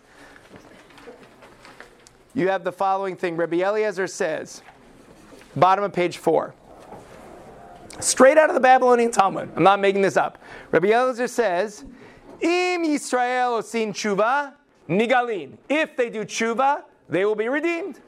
[2.34, 3.36] you have the following thing.
[3.36, 4.61] Rabbi Eliezer says,
[5.55, 6.53] bottom of page four,
[8.00, 9.50] straight out of the Babylonian Talmud.
[9.56, 10.38] I'm not making this up.
[10.72, 11.86] Rabbi Eliezer says,
[12.42, 14.54] Im Yisrael osin tshuva
[14.89, 15.58] nigalin.
[15.70, 18.00] If they do tshuva, they will be redeemed.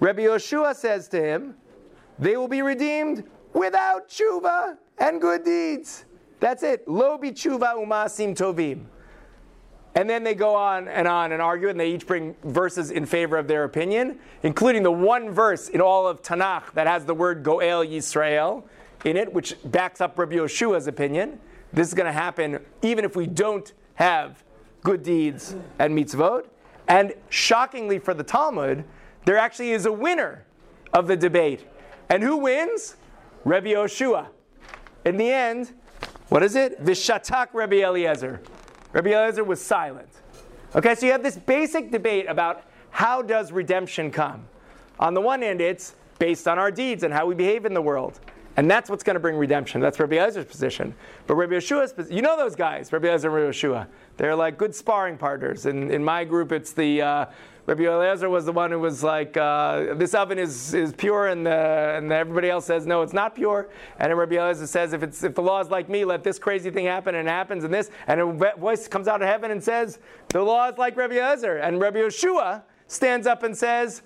[0.00, 1.54] Rabbi Yehoshua says to him,
[2.18, 6.04] they will be redeemed without tshuva and good deeds.
[6.40, 6.86] That's it.
[6.88, 8.86] Lo bi tshuva umasim tovim.
[9.96, 13.06] And then they go on and on and argue, and they each bring verses in
[13.06, 17.14] favor of their opinion, including the one verse in all of Tanakh that has the
[17.14, 18.64] word Goel Yisrael
[19.04, 21.38] in it, which backs up Rabbi Yehoshua's opinion.
[21.72, 24.42] This is going to happen even if we don't have
[24.82, 26.46] good deeds and mitzvot.
[26.88, 28.84] And shockingly for the Talmud,
[29.24, 30.44] there actually is a winner
[30.92, 31.66] of the debate.
[32.08, 32.96] And who wins?
[33.44, 34.28] Rabbi Yehoshua.
[35.04, 35.72] In the end,
[36.28, 36.82] what is it?
[36.82, 38.40] Vishatak Rabbi Eliezer.
[38.92, 40.08] Rabbi Eliezer was silent.
[40.74, 44.46] Okay, so you have this basic debate about how does redemption come?
[44.98, 47.82] On the one hand, it's based on our deeds and how we behave in the
[47.82, 48.20] world.
[48.56, 49.80] And that's what's going to bring redemption.
[49.80, 50.94] That's Rabbi Eliezer's position.
[51.26, 53.86] But Rabbi Yehoshua's position, you know those guys, Rabbi Eliezer and Rabbi Yehoshua.
[54.16, 55.66] They're like good sparring partners.
[55.66, 57.26] In, in my group, it's the uh,
[57.66, 61.46] Rabbi Eliezer was the one who was like, uh, this oven is, is pure, and,
[61.46, 63.70] the, and everybody else says, no, it's not pure.
[63.98, 66.38] And then Rabbi Eliezer says, if, it's, if the law is like me, let this
[66.38, 67.90] crazy thing happen, and it happens, and this.
[68.06, 69.98] And a voice comes out of heaven and says,
[70.28, 71.56] the law is like Rabbi Eliezer.
[71.56, 74.02] And Rabbi Yehoshua stands up and says,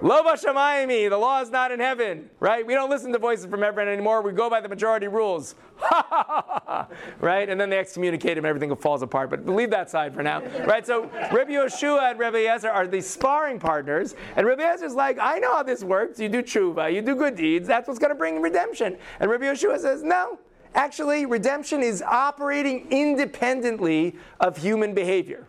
[0.00, 2.64] Lo bashamayimi, the law is not in heaven, right?
[2.64, 4.22] We don't listen to voices from heaven anymore.
[4.22, 5.56] We go by the majority rules.
[7.20, 7.48] right?
[7.48, 9.28] And then they excommunicate him, everything falls apart.
[9.28, 10.40] But leave that side for now.
[10.66, 10.86] Right?
[10.86, 14.14] So Rabbi Yehoshua and Rabbi Yezer are the sparring partners.
[14.36, 16.20] And Rabbi Yezer's like, I know how this works.
[16.20, 17.66] You do tshuva, you do good deeds.
[17.66, 18.96] That's what's going to bring redemption.
[19.18, 20.38] And Rabbi Yehoshua says, no.
[20.74, 25.48] Actually, redemption is operating independently of human behavior,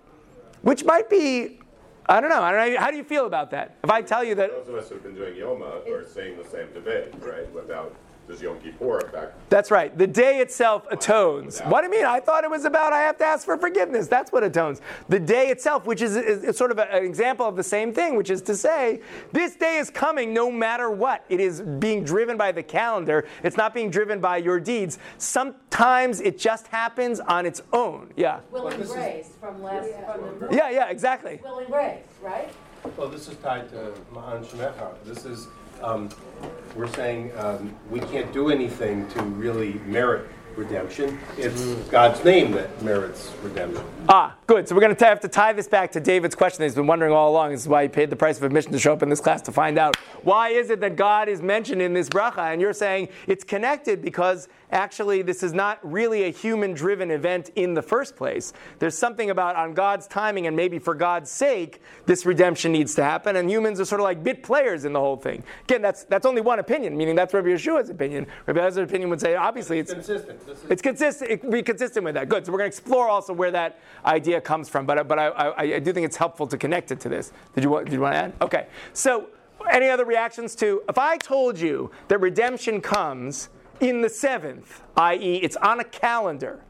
[0.62, 1.59] which might be
[2.10, 2.41] I don't know.
[2.41, 2.80] I don't know.
[2.80, 3.78] How do you feel about that?
[3.84, 6.49] If I tell you that Those of us who've been doing Yoma are saying the
[6.49, 7.47] same debate, right?
[7.64, 7.95] About
[8.30, 9.97] does Yom Kippur affect That's right.
[9.97, 11.59] The day itself atones.
[11.61, 12.05] What do you mean?
[12.05, 14.07] I thought it was about I have to ask for forgiveness.
[14.07, 14.82] That's what atones.
[15.09, 17.91] The day itself, which is, is, is sort of a- an example of the same
[17.91, 19.01] thing, which is to say,
[19.32, 21.25] this day is coming no matter what.
[21.27, 23.27] It is being driven by the calendar.
[23.43, 24.99] It's not being driven by your deeds.
[25.17, 28.13] Sometimes it just happens on its own.
[28.15, 28.41] Yeah.
[28.51, 30.49] Will and grace from last, from.
[30.51, 31.39] Yeah, yeah, exactly.
[31.43, 32.49] Will and grace, right?
[32.95, 34.93] Well, this is tied to Ma'an Shemecha.
[35.03, 35.47] This is,
[35.82, 36.09] um,
[36.75, 41.19] we're saying um, we can't do anything to really merit redemption.
[41.38, 43.84] It's God's name that merits redemption.
[44.07, 44.68] Ah, good.
[44.68, 46.88] So we're going to have to tie this back to David's question that he's been
[46.88, 47.52] wondering all along.
[47.52, 49.43] This is why he paid the price of admission to show up in this class
[49.43, 52.74] to find out why is it that God is mentioned in this bracha, and you're
[52.74, 58.16] saying it's connected because actually this is not really a human-driven event in the first
[58.16, 58.52] place.
[58.80, 63.04] There's something about on God's timing and maybe for God's sake this redemption needs to
[63.04, 65.43] happen, and humans are sort of like bit players in the whole thing.
[65.66, 68.26] Again, that's that's only one opinion, meaning that's Rabbi Yehoshua's opinion.
[68.47, 70.43] Rabbi Ezra's opinion would say obviously it's Consistent.
[70.47, 71.30] This is it's consistent.
[71.30, 72.30] It be consistent with that.
[72.30, 72.47] Good.
[72.47, 74.85] So we're going to explore also where that idea comes from.
[74.85, 77.31] But but I, I, I do think it's helpful to connect it to this.
[77.55, 78.33] Did you want did you want to add?
[78.41, 78.67] Okay.
[78.93, 79.29] So
[79.69, 85.37] any other reactions to if I told you that redemption comes in the seventh, i.e.,
[85.37, 86.63] it's on a calendar.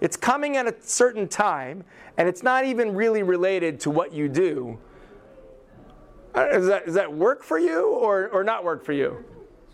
[0.00, 1.84] It's coming at a certain time,
[2.18, 4.78] and it's not even really related to what you do.
[6.34, 9.24] Uh, Does that, does that work for you or, or not work for you?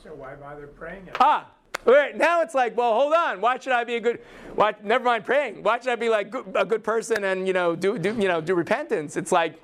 [0.00, 1.16] So why bother praying it?
[1.18, 1.50] Ah,
[1.86, 3.40] right, now it's like, well, hold on.
[3.40, 4.20] Why should I be a good?
[4.54, 5.62] Why, never mind praying.
[5.62, 8.28] Why should I be like good, a good person and you know do, do you
[8.28, 9.16] know do repentance?
[9.16, 9.60] It's like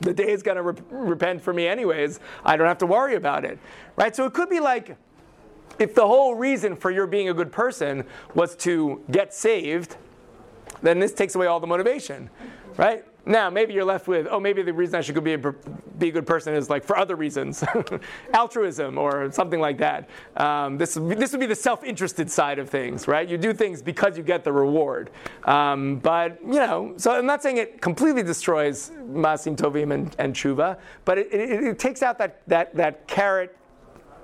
[0.00, 2.20] the day is going to re- repent for me anyways.
[2.44, 3.58] I don't have to worry about it,
[3.96, 4.14] right?
[4.14, 4.96] So it could be like
[5.78, 9.96] if the whole reason for your being a good person was to get saved,
[10.82, 12.30] then this takes away all the motivation,
[12.76, 13.04] right?
[13.26, 16.08] Now, maybe you're left with, oh, maybe the reason I should go be a, be
[16.08, 17.64] a good person is like for other reasons,
[18.34, 20.08] altruism or something like that.
[20.36, 23.26] Um, this, this would be the self interested side of things, right?
[23.26, 25.10] You do things because you get the reward.
[25.44, 30.34] Um, but, you know, so I'm not saying it completely destroys Masim Tovim and, and
[30.34, 33.56] Tshuva, but it, it, it takes out that, that, that carrot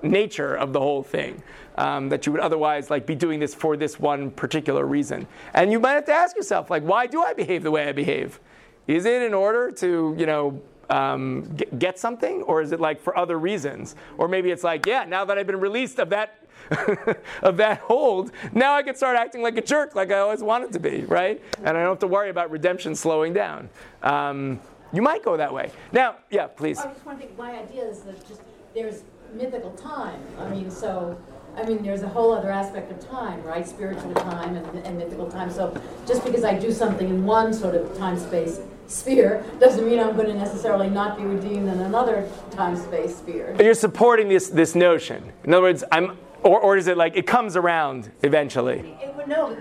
[0.02, 1.42] nature of the whole thing.
[1.76, 5.26] Um, that you would otherwise like be doing this for this one particular reason.
[5.54, 7.92] And you might have to ask yourself, like, why do I behave the way I
[7.92, 8.38] behave?
[8.86, 10.60] Is it in order to, you know,
[10.90, 13.94] um, get, get something, or is it like for other reasons?
[14.18, 16.36] Or maybe it's like, yeah, now that I've been released of that
[17.42, 20.72] of that hold, now I can start acting like a jerk, like I always wanted
[20.72, 21.42] to be, right?
[21.58, 23.68] And I don't have to worry about redemption slowing down.
[24.02, 24.60] Um,
[24.92, 25.70] you might go that way.
[25.92, 26.78] Now, yeah, please.
[26.78, 28.42] I just want to think, my idea is that just,
[28.74, 29.02] there's
[29.32, 30.20] mythical time.
[30.38, 31.18] I mean, so,
[31.56, 33.66] I mean, there's a whole other aspect of time, right?
[33.66, 35.50] Spiritual time and, and mythical time.
[35.50, 40.00] So just because I do something in one sort of time space sphere doesn't mean
[40.00, 43.56] I'm going to necessarily not be redeemed in another time space sphere.
[43.60, 45.32] You're supporting this this notion.
[45.44, 48.96] In other words, I'm, or, or is it like it comes around eventually?
[49.02, 49.56] It would no,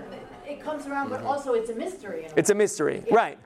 [0.46, 2.26] it comes around, but also it's a mystery.
[2.36, 3.38] It's a mystery, right?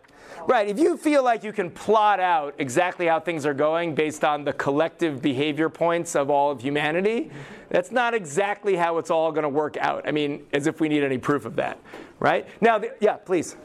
[0.47, 0.69] Right.
[0.69, 4.45] If you feel like you can plot out exactly how things are going based on
[4.45, 7.31] the collective behavior points of all of humanity,
[7.71, 10.07] that's not exactly how it's all going to work out.
[10.07, 11.79] I mean, as if we need any proof of that,
[12.21, 12.47] right?
[12.61, 13.57] Now, the, yeah, please.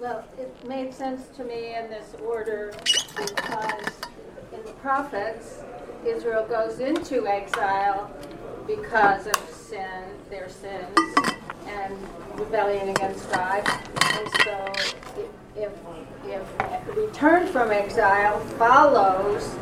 [0.00, 2.74] Well, it made sense to me in this order
[3.16, 3.86] because
[4.52, 5.60] in the prophets,
[6.04, 8.10] Israel goes into exile
[8.66, 10.98] because of sin, their sins,
[11.66, 11.96] and
[12.34, 13.62] rebellion against God.
[13.66, 14.72] And so
[15.16, 15.72] if, if,
[16.26, 19.54] if return from exile follows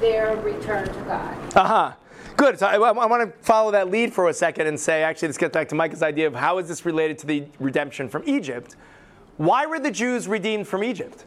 [0.00, 1.56] their return to God.
[1.56, 1.92] Uh huh.
[2.36, 2.58] Good.
[2.58, 5.38] So I, I want to follow that lead for a second and say, actually, this
[5.38, 8.76] gets back to Micah's idea of how is this related to the redemption from Egypt?
[9.38, 11.24] Why were the Jews redeemed from Egypt?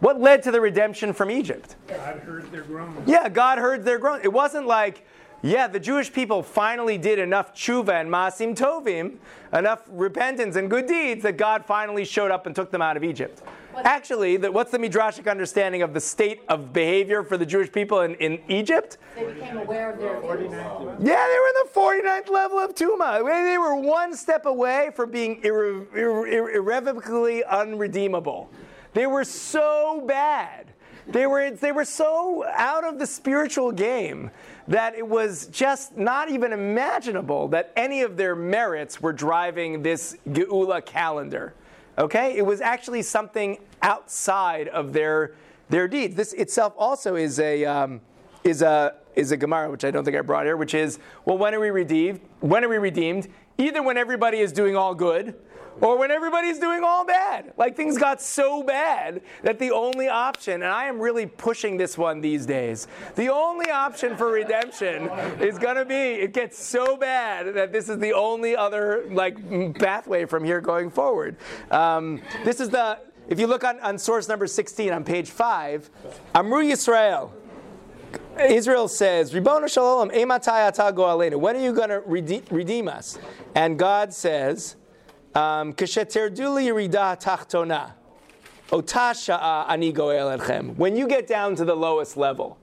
[0.00, 1.76] What led to the redemption from Egypt?
[1.86, 3.08] God heard their groans.
[3.08, 4.20] Yeah, God heard their groan.
[4.22, 5.06] It wasn't like,
[5.44, 9.16] yeah, the Jewish people finally did enough tshuva and masim tovim,
[9.52, 13.04] enough repentance and good deeds that God finally showed up and took them out of
[13.04, 13.42] Egypt.
[13.84, 18.00] Actually, the, what's the midrashic understanding of the state of behavior for the Jewish people
[18.00, 18.96] in, in Egypt?
[19.16, 23.22] They became aware of their Yeah, they were in the 49th level of Tuma.
[23.22, 28.50] They they were one step away from being irre- irre- irrevocably unredeemable.
[28.94, 30.72] They were so bad
[31.06, 34.30] They were, they were so out of the spiritual game
[34.68, 40.16] that it was just not even imaginable that any of their merits were driving this
[40.28, 41.54] Geula calendar.
[41.98, 42.36] Okay?
[42.36, 45.34] It was actually something outside of their,
[45.68, 46.14] their deeds.
[46.14, 48.00] This itself also is a, um,
[48.42, 51.38] is a, is a Gemara, which I don't think I brought here, which is, well,
[51.38, 52.20] when are we redeemed?
[52.40, 53.28] When are we redeemed?
[53.58, 55.34] Either when everybody is doing all good,
[55.80, 57.52] or when everybody's doing all bad.
[57.56, 61.98] Like things got so bad that the only option, and I am really pushing this
[61.98, 65.08] one these days, the only option for redemption
[65.40, 69.36] is going to be it gets so bad that this is the only other like
[69.78, 71.36] pathway from here going forward.
[71.70, 72.98] Um, this is the,
[73.28, 75.90] if you look on, on source number 16 on page 5,
[76.34, 77.30] Amru Yisrael.
[78.38, 81.36] Israel says, Ribbono shel Olam, Ematai ata goalenu.
[81.36, 83.18] When are you going to redeem, redeem us?
[83.54, 84.76] And God says,
[85.34, 85.72] um,
[90.36, 90.76] etchem.
[90.76, 92.58] When you get down to the lowest level,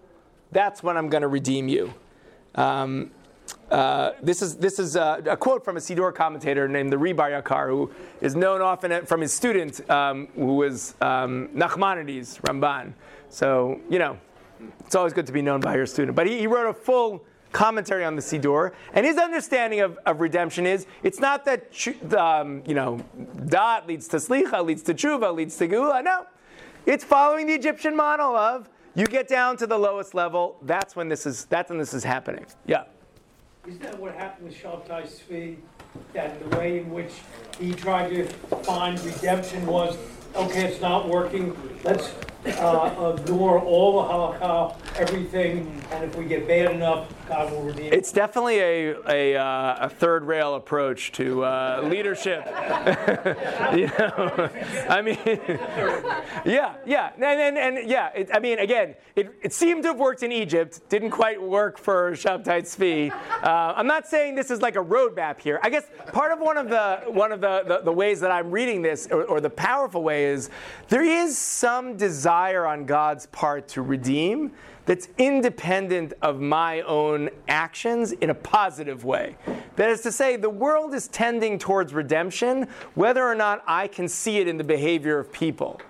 [0.51, 1.93] that's when I'm going to redeem you.
[2.55, 3.11] Um,
[3.69, 7.41] uh, this is, this is a, a, quote from a Siddur commentator named the Rebar
[7.41, 12.93] Yakar, who is known often from his student, um, who was um, Nachmanides Ramban.
[13.29, 14.17] So, you know,
[14.81, 16.15] it's always good to be known by your student.
[16.15, 20.21] But he, he wrote a full commentary on the Siddur, and his understanding of, of
[20.21, 21.73] redemption is it's not that
[22.17, 23.03] um, you know
[23.47, 26.03] dot leads to slicha, leads to tshuva, leads to geula.
[26.03, 26.25] No,
[26.85, 30.57] it's following the Egyptian model of you get down to the lowest level.
[30.63, 32.45] That's when this is that's when this is happening.
[32.65, 32.83] Yeah.
[33.67, 35.57] Isn't that what happened with Shabtai Tzvi?
[36.13, 37.11] That the way in which
[37.59, 38.25] he tried to
[38.63, 39.97] find redemption was
[40.35, 41.55] okay, it's not working.
[41.83, 42.11] Let's
[42.45, 47.93] uh, ignore all the halakha, everything, and if we get bad enough, God will redeem.
[47.93, 52.45] It's definitely a a, uh, a third rail approach to uh, leadership.
[53.75, 54.49] you know,
[54.89, 55.19] I mean,
[56.45, 58.09] yeah, yeah, and and, and yeah.
[58.15, 60.81] It, I mean, again, it, it seemed to have worked in Egypt.
[60.89, 63.11] Didn't quite work for Shabtai Tzvi.
[63.11, 65.59] Uh, I'm not saying this is like a roadmap here.
[65.61, 68.49] I guess part of one of the one of the, the, the ways that I'm
[68.49, 70.49] reading this, or, or the powerful way, is
[70.89, 74.53] there is some desire desire on God's part to redeem
[74.85, 79.35] that's independent of my own actions in a positive way.
[79.75, 84.07] That is to say, the world is tending towards redemption, whether or not I can
[84.07, 85.81] see it in the behavior of people.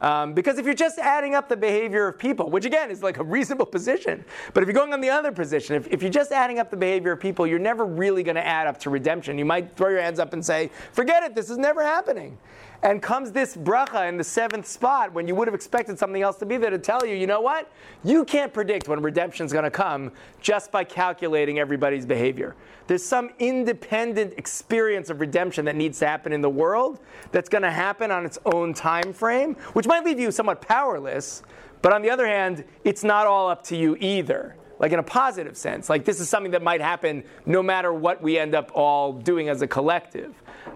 [0.00, 3.18] Um, because if you're just adding up the behavior of people, which again is like
[3.18, 4.24] a reasonable position,
[4.54, 6.76] but if you're going on the other position, if, if you're just adding up the
[6.76, 9.36] behavior of people, you're never really going to add up to redemption.
[9.36, 12.38] You might throw your hands up and say, forget it, this is never happening.
[12.82, 16.36] And comes this bracha in the seventh spot when you would have expected something else
[16.38, 17.72] to be there to tell you, you know what?
[18.04, 22.54] You can't predict when redemption is going to come just by calculating everybody's behavior.
[22.86, 27.00] There's some independent experience of redemption that needs to happen in the world
[27.32, 31.42] that's going to happen on its own time frame, which might leave you somewhat powerless.
[31.82, 35.02] But on the other hand, it's not all up to you either like in a
[35.02, 35.88] positive sense.
[35.88, 39.48] Like this is something that might happen no matter what we end up all doing
[39.48, 40.34] as a collective.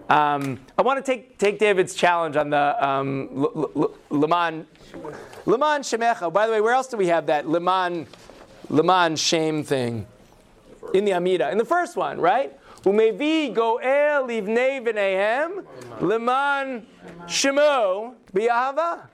[0.09, 3.29] Um, I want to take, take David's challenge on the um,
[4.09, 4.67] Leman
[5.45, 6.31] Leman Shemecha.
[6.31, 8.07] By the way, where else do we have that Leman
[8.69, 10.05] Leman shame thing?
[10.93, 12.57] In the Amida, in the first one, right?
[12.83, 15.63] Umevi goel livnei
[16.01, 16.85] leman
[17.25, 19.07] shemo biyahava,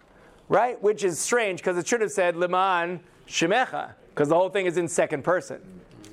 [0.50, 0.82] right?
[0.82, 4.76] Which is strange because it should have said leman shemecha because the whole thing is
[4.76, 5.62] in second person,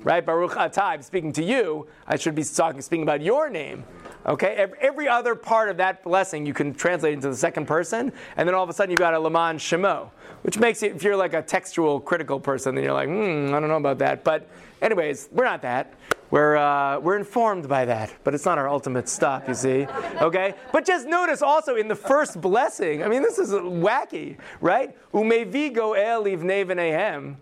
[0.05, 0.25] right?
[0.25, 1.87] Baruch atah, I'm speaking to you.
[2.07, 3.83] I should be talking, speaking about your name.
[4.25, 8.47] Okay, every other part of that blessing you can translate into the second person, and
[8.47, 10.09] then all of a sudden you've got a Laman Shemo,
[10.43, 13.59] which makes it, if you're like a textual critical person, then you're like, hmm, I
[13.59, 14.23] don't know about that.
[14.23, 14.47] But,
[14.81, 15.93] anyways, we're not that.
[16.31, 19.85] We're, uh, we're informed by that, but it's not our ultimate stop, you see.
[20.21, 20.53] Okay?
[20.71, 24.95] But just notice also in the first blessing, I mean, this is wacky, right?
[25.11, 27.35] Umevi goel ivnei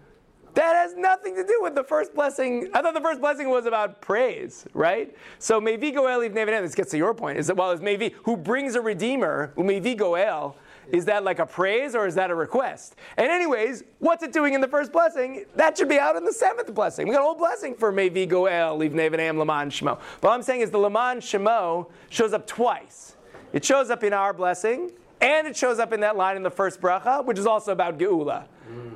[0.55, 2.69] that has nothing to do with the first blessing.
[2.73, 5.15] I thought the first blessing was about praise, right?
[5.39, 8.35] So Mevi Goel Nevanem, this gets to your point, is that well, is Mevi who
[8.37, 10.55] brings a redeemer, Mevi Goel,
[10.91, 12.95] is that like a praise or is that a request?
[13.17, 15.45] And anyways, what's it doing in the first blessing?
[15.55, 17.07] That should be out in the seventh blessing.
[17.07, 19.99] We got a whole blessing for Mevi Goel, Leave Nevanem, Laman Shemo.
[20.21, 23.15] But I'm saying is the Laman Shemo shows up twice.
[23.51, 24.91] It shows up in our blessing,
[25.21, 27.97] and it shows up in that line in the first bracha, which is also about
[27.97, 28.45] Geula.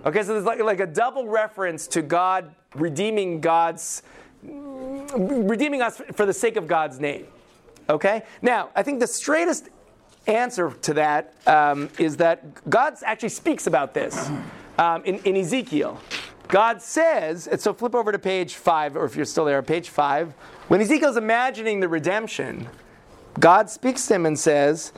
[0.06, 4.04] Okay, so there's like, like a double reference to God redeeming God's,
[4.44, 7.28] redeeming us for the sake of God's name.
[7.90, 8.24] Okay?
[8.42, 9.70] Now, I think the straightest
[10.28, 14.30] answer to that um, is that God actually speaks about this
[14.78, 16.00] um, in, in Ezekiel.
[16.48, 19.90] God says, and so flip over to page five, or if you're still there, page
[19.90, 20.34] five.
[20.68, 22.68] When Ezekiel's imagining the redemption,
[23.40, 24.92] God speaks to him and says,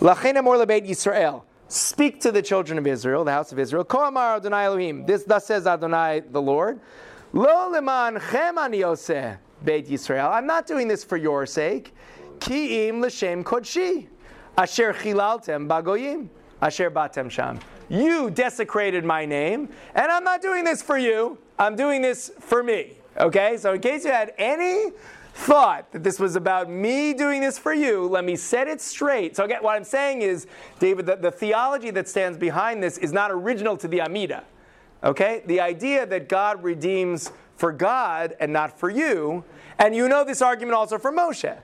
[0.00, 1.42] Lachem Amor Lebeit Yisrael.
[1.68, 3.84] Speak to the children of Israel, the house of Israel.
[3.84, 5.04] Ko amar Adonai Elohim.
[5.04, 6.80] This thus says Adonai the Lord.
[7.34, 10.30] Lo leman chem ani yoseh Beit Yisrael.
[10.30, 11.94] I'm not doing this for your sake.
[12.40, 14.06] Ki im l'shem kodshi.
[14.56, 16.28] Asher chilaltem bagoyim.
[16.62, 17.60] Asher batem sham.
[17.90, 21.38] You desecrated my name, and I'm not doing this for you.
[21.58, 22.92] I'm doing this for me.
[23.18, 23.56] Okay?
[23.56, 24.92] So in case you had any
[25.38, 29.36] thought that this was about me doing this for you, let me set it straight.
[29.36, 30.48] So again, what I'm saying is,
[30.80, 34.42] David, the, the theology that stands behind this is not original to the Amida.
[35.04, 35.42] Okay?
[35.46, 39.44] The idea that God redeems for God and not for you.
[39.78, 41.56] And you know this argument also for Moshe.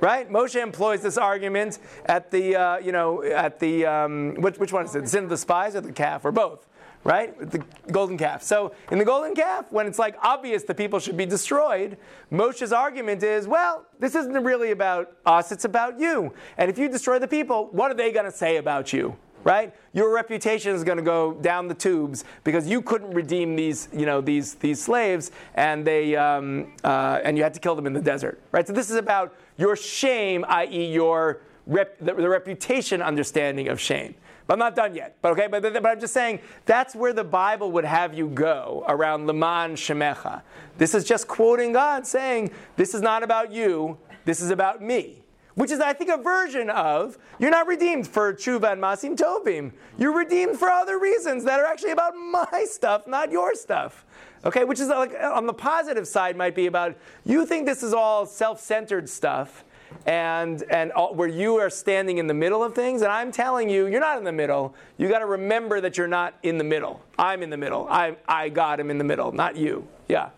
[0.00, 0.30] Right.
[0.30, 4.84] Moshe employs this argument at the, uh, you know, at the, um, which, which one
[4.84, 5.02] is it?
[5.02, 6.68] The sin of the spies or the calf or both?
[7.04, 7.38] Right?
[7.38, 8.42] The golden calf.
[8.42, 11.98] So in the golden calf, when it's like obvious the people should be destroyed,
[12.30, 16.32] Moshe's argument is, well, this isn't really about us, it's about you.
[16.56, 19.16] And if you destroy the people, what are they going to say about you?
[19.44, 19.74] Right?
[19.92, 24.06] Your reputation is going to go down the tubes because you couldn't redeem these, you
[24.06, 27.92] know, these, these slaves, and they, um, uh, and you had to kill them in
[27.92, 28.40] the desert.
[28.52, 28.66] Right?
[28.66, 34.14] So this is about your shame, i.e., your rep, the, the reputation understanding of shame.
[34.46, 35.16] But I'm not done yet.
[35.22, 38.84] But okay, but, but I'm just saying that's where the Bible would have you go
[38.88, 40.42] around Leman Shemecha.
[40.76, 45.24] This is just quoting God saying, This is not about you, this is about me.
[45.54, 49.72] Which is, I think, a version of you're not redeemed for tshuva and masim tovim.
[49.96, 54.04] You're redeemed for other reasons that are actually about my stuff, not your stuff.
[54.44, 57.94] Okay, which is like on the positive side might be about you think this is
[57.94, 59.64] all self-centered stuff,
[60.06, 63.68] and and all, where you are standing in the middle of things and i'm telling
[63.70, 64.74] you you're not in the middle.
[64.96, 67.02] You got to remember that you're not in the middle.
[67.18, 67.86] I'm in the middle.
[67.88, 69.86] I i god am in the middle not you.
[70.08, 70.30] Yeah.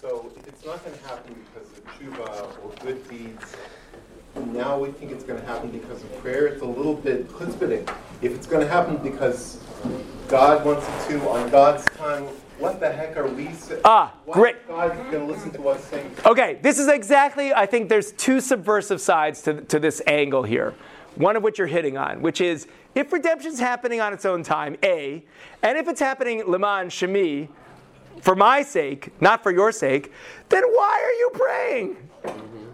[0.00, 3.56] So it's not going to happen because of tshuva or good deeds.
[4.52, 6.46] Now we think it's going to happen because of prayer.
[6.46, 7.88] It's a little bit chutzpahdik
[8.20, 9.58] if it's going to happen because
[10.28, 12.26] god wants it to on god's time
[12.58, 13.80] what the heck are we saying?
[13.84, 14.66] Ah, great.
[14.68, 16.10] God's going to listen to us saying.
[16.24, 20.74] Okay, this is exactly, I think there's two subversive sides to, to this angle here.
[21.16, 24.76] One of which you're hitting on, which is if redemption's happening on its own time,
[24.82, 25.24] A,
[25.62, 27.48] and if it's happening Leman Shemi,
[28.20, 30.12] for my sake, not for your sake,
[30.48, 31.96] then why are you praying?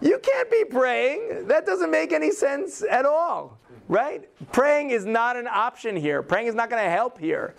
[0.01, 1.49] You can't be praying.
[1.49, 3.59] That doesn't make any sense at all,
[3.89, 4.29] right?
[4.53, 6.23] Praying is not an option here.
[6.23, 7.55] Praying is not going to help here.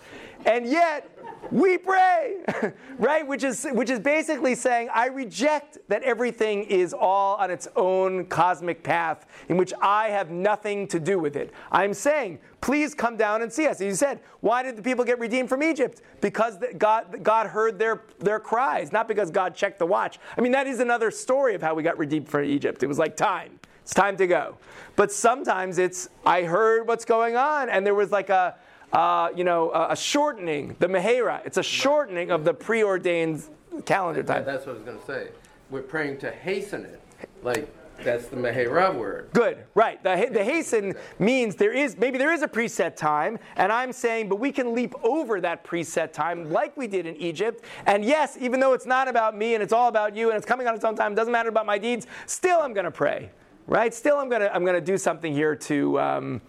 [0.46, 1.11] And yet,
[1.50, 2.36] we pray,
[2.98, 3.26] right?
[3.26, 8.26] Which is, which is basically saying, I reject that everything is all on its own
[8.26, 11.52] cosmic path in which I have nothing to do with it.
[11.70, 13.80] I'm saying, please come down and see us.
[13.80, 16.00] You said, why did the people get redeemed from Egypt?
[16.20, 20.18] Because God, God heard their, their cries, not because God checked the watch.
[20.36, 22.82] I mean, that is another story of how we got redeemed from Egypt.
[22.82, 23.58] It was like time.
[23.82, 24.58] It's time to go.
[24.94, 28.54] But sometimes it's, I heard what's going on, and there was like a,
[28.92, 31.44] uh, you know, a, a, shortening, the Mehera.
[31.46, 33.42] It's a shortening of the preordained
[33.86, 34.44] calendar time.
[34.44, 35.28] That's what I was going to say.
[35.70, 37.00] We're praying to hasten it.
[37.42, 37.72] Like,
[38.04, 39.30] that's the Mehera word.
[39.32, 40.02] Good, right.
[40.02, 44.28] The, the hasten means there is, maybe there is a preset time, and I'm saying,
[44.28, 47.64] but we can leap over that preset time like we did in Egypt.
[47.86, 50.46] And yes, even though it's not about me and it's all about you and it's
[50.46, 53.30] coming on its own time, doesn't matter about my deeds, still I'm going to pray,
[53.66, 53.94] right?
[53.94, 56.40] Still I'm going to I'm to do something here to, um,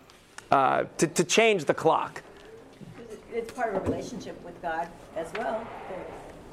[0.51, 2.23] uh, to, to change the clock
[3.34, 5.65] it's part of a relationship with God as well.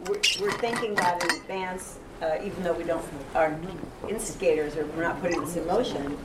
[0.07, 3.05] We're, we're thinking that in advance, uh, even though we don't
[3.35, 3.59] are
[4.09, 6.17] instigators or we're not putting this in motion.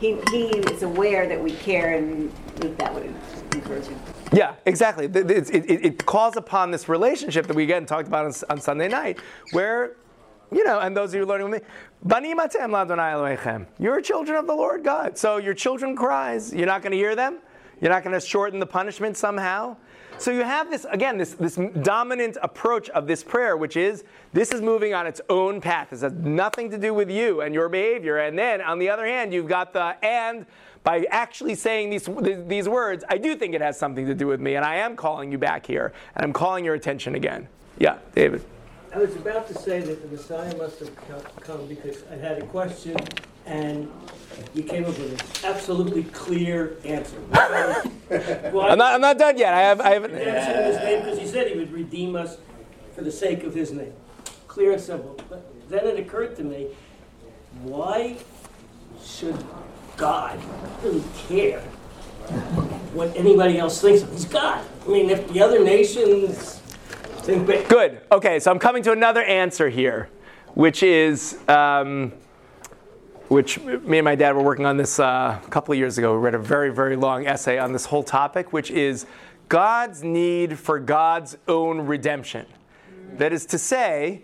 [0.00, 2.32] He, he is aware that we care, and
[2.78, 3.14] that would
[3.52, 3.98] encourage him.
[4.32, 5.06] Yeah, exactly.
[5.06, 8.60] It, it, it, it, calls upon this relationship that we again talked about on, on
[8.60, 9.18] Sunday night,
[9.52, 9.96] where
[10.52, 11.68] you know, and those of you learning with me,
[13.78, 15.16] you're children of the Lord God.
[15.16, 17.38] So your children cries, you're not going to hear them.
[17.80, 19.76] You're not going to shorten the punishment somehow.
[20.20, 24.04] So you have this, again, this, this dominant approach of this prayer, which is
[24.34, 25.88] this is moving on its own path.
[25.88, 28.18] This has nothing to do with you and your behavior.
[28.18, 30.44] And then on the other hand, you've got the and
[30.84, 32.06] by actually saying these,
[32.46, 34.94] these words, I do think it has something to do with me, and I am
[34.94, 37.48] calling you back here, and I'm calling your attention again.
[37.78, 38.44] Yeah, David.
[38.94, 40.94] I was about to say that the Messiah must have
[41.40, 42.96] come because I had a question
[43.46, 43.90] and
[44.54, 47.16] you came up with an absolutely clear answer.
[47.30, 47.82] well,
[48.70, 49.54] I'm, not, I'm not done yet.
[49.54, 49.80] I have.
[49.80, 50.12] I haven't.
[50.12, 52.38] Redemption His name because He said He would redeem us
[52.94, 53.92] for the sake of His name.
[54.48, 55.18] Clear and simple.
[55.28, 56.68] But then it occurred to me,
[57.62, 58.16] why
[59.02, 59.36] should
[59.96, 60.40] God
[60.82, 61.60] really care
[62.92, 64.10] what anybody else thinks of?
[64.12, 64.64] He's God.
[64.84, 66.60] I mean, if the other nations
[67.20, 67.46] think.
[67.68, 68.00] Good.
[68.10, 70.08] Okay, so I'm coming to another answer here,
[70.54, 71.38] which is.
[71.48, 72.12] Um,
[73.30, 76.14] which me and my dad were working on this uh, a couple of years ago.
[76.14, 79.06] We read a very, very long essay on this whole topic, which is
[79.48, 82.44] God's need for God's own redemption.
[83.18, 84.22] That is to say,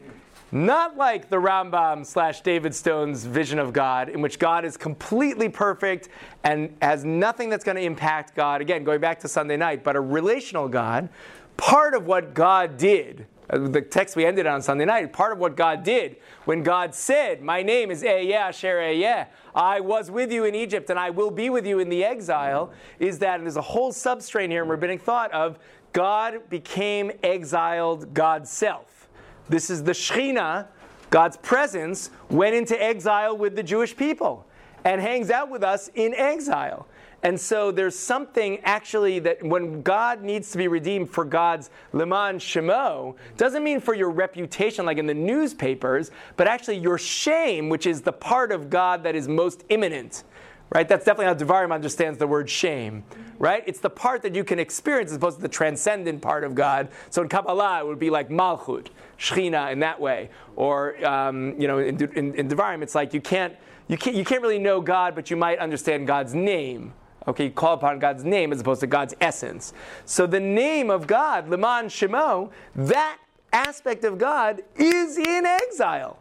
[0.51, 5.49] not like the Rambam slash David Stone's vision of God, in which God is completely
[5.49, 6.09] perfect
[6.43, 8.61] and has nothing that's going to impact God.
[8.61, 11.09] Again, going back to Sunday night, but a relational God.
[11.57, 15.39] Part of what God did Uh, the text we ended on Sunday night, part of
[15.39, 20.33] what God did when God said, My name is Ehyeh Asher Ehyeh, I was with
[20.33, 23.57] you in Egypt and I will be with you in the exile, is that there's
[23.57, 25.59] a whole substrain here in rabbinic thought of
[25.93, 29.09] God became exiled God's self.
[29.49, 30.67] This is the Shekhinah,
[31.11, 34.47] God's presence, went into exile with the Jewish people
[34.85, 36.87] and hangs out with us in exile.
[37.27, 42.39] And so there's something actually that when God needs to be redeemed for God's Leman
[42.39, 47.85] Shemo, doesn't mean for your reputation like in the newspapers, but actually your shame, which
[47.85, 50.23] is the part of God that is most immanent.
[50.71, 50.87] Right?
[50.87, 53.03] That's definitely how Devarim understands the word shame.
[53.41, 53.65] Right?
[53.67, 56.91] It's the part that you can experience as opposed to the transcendent part of God.
[57.11, 58.87] So in Kabbalah, it would be like Malchut,
[59.19, 60.31] Shechina in that way.
[60.55, 63.57] Or, um, you know, in, in, in Devarim, it's like you can't,
[63.89, 66.93] you, can't, you can't really know God, but you might understand God's name.
[67.29, 69.73] Okay, you call upon God's name as opposed to God's essence.
[70.05, 73.19] So the name of God, Leman Shemo, that
[73.53, 76.19] aspect of God is in exile,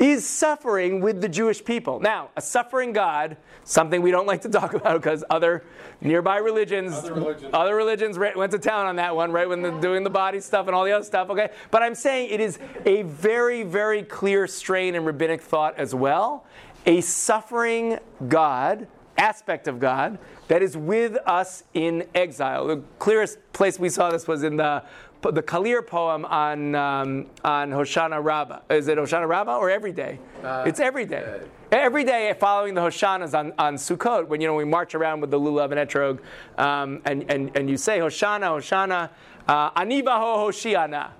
[0.00, 2.00] is suffering with the Jewish people.
[2.00, 5.62] Now, a suffering God, something we don't like to talk about because other
[6.00, 9.48] nearby religions, other religions, other religions went to town on that one, right?
[9.48, 11.50] When they're doing the body stuff and all the other stuff, okay?
[11.70, 16.44] But I'm saying it is a very, very clear strain in rabbinic thought as well.
[16.86, 22.66] A suffering God aspect of God that is with us in exile.
[22.66, 24.82] The clearest place we saw this was in the
[25.22, 28.60] the Kalir poem on um, on Hoshana Rabbah.
[28.68, 30.18] Is it Hoshana Rabbah or every day?
[30.42, 31.40] Uh, it's every day.
[31.40, 35.20] Uh, every day following the Hoshanas on, on Sukkot, when you know we march around
[35.20, 36.18] with the lulav and etrog,
[36.58, 39.10] um, and, and, and you say Hoshana, Hoshana,
[39.48, 41.10] uh, Anivaho Hoshiana.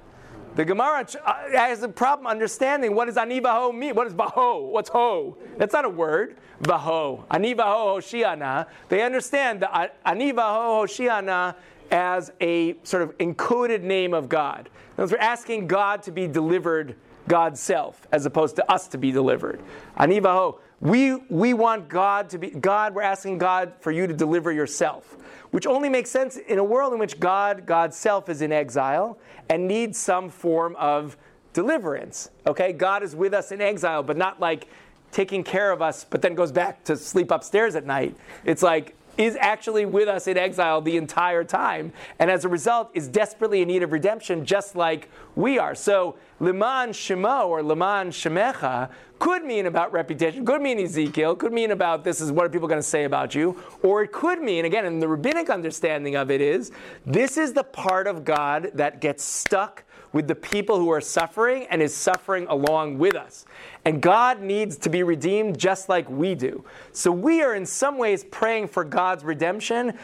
[0.55, 3.95] The Gemara uh, has a problem understanding what does anivaho mean.
[3.95, 4.71] What is baho?
[4.71, 5.37] What's ho?
[5.57, 6.37] That's not a word.
[6.63, 7.27] Baho.
[7.27, 8.67] Anivaho hoshiana.
[8.89, 11.57] They understand the anivaho hoshiana
[11.91, 14.71] as a sort of encoded name of God.
[14.97, 16.95] Words, we're asking God to be delivered
[17.27, 19.61] God's self, as opposed to us to be delivered.
[19.99, 20.59] Anivaho.
[20.85, 25.17] We, we want God to be, God, we're asking God for you to deliver yourself,
[25.51, 29.19] which only makes sense in a world in which God, God's self, is in exile
[29.49, 31.17] and needs some form of
[31.55, 32.29] deliverance.
[32.47, 32.75] Okay?
[32.75, 34.69] God is with us in exile, but not like
[35.11, 38.15] taking care of us, but then goes back to sleep upstairs at night.
[38.45, 42.91] It's like is actually with us in exile the entire time, and as a result
[42.95, 45.75] is desperately in need of redemption, just like we are.
[45.75, 51.71] So, Leman Shemo or Leman Shemecha could mean about reputation, could mean Ezekiel, could mean
[51.71, 54.65] about this is what are people going to say about you, or it could mean,
[54.65, 56.73] again, in the rabbinic understanding of it is,
[57.07, 59.85] this is the part of God that gets stuck
[60.15, 63.45] with the people who are suffering and is suffering along with us.
[63.85, 66.65] And God needs to be redeemed just like we do.
[66.93, 69.99] So we are in some ways praying for God's redemption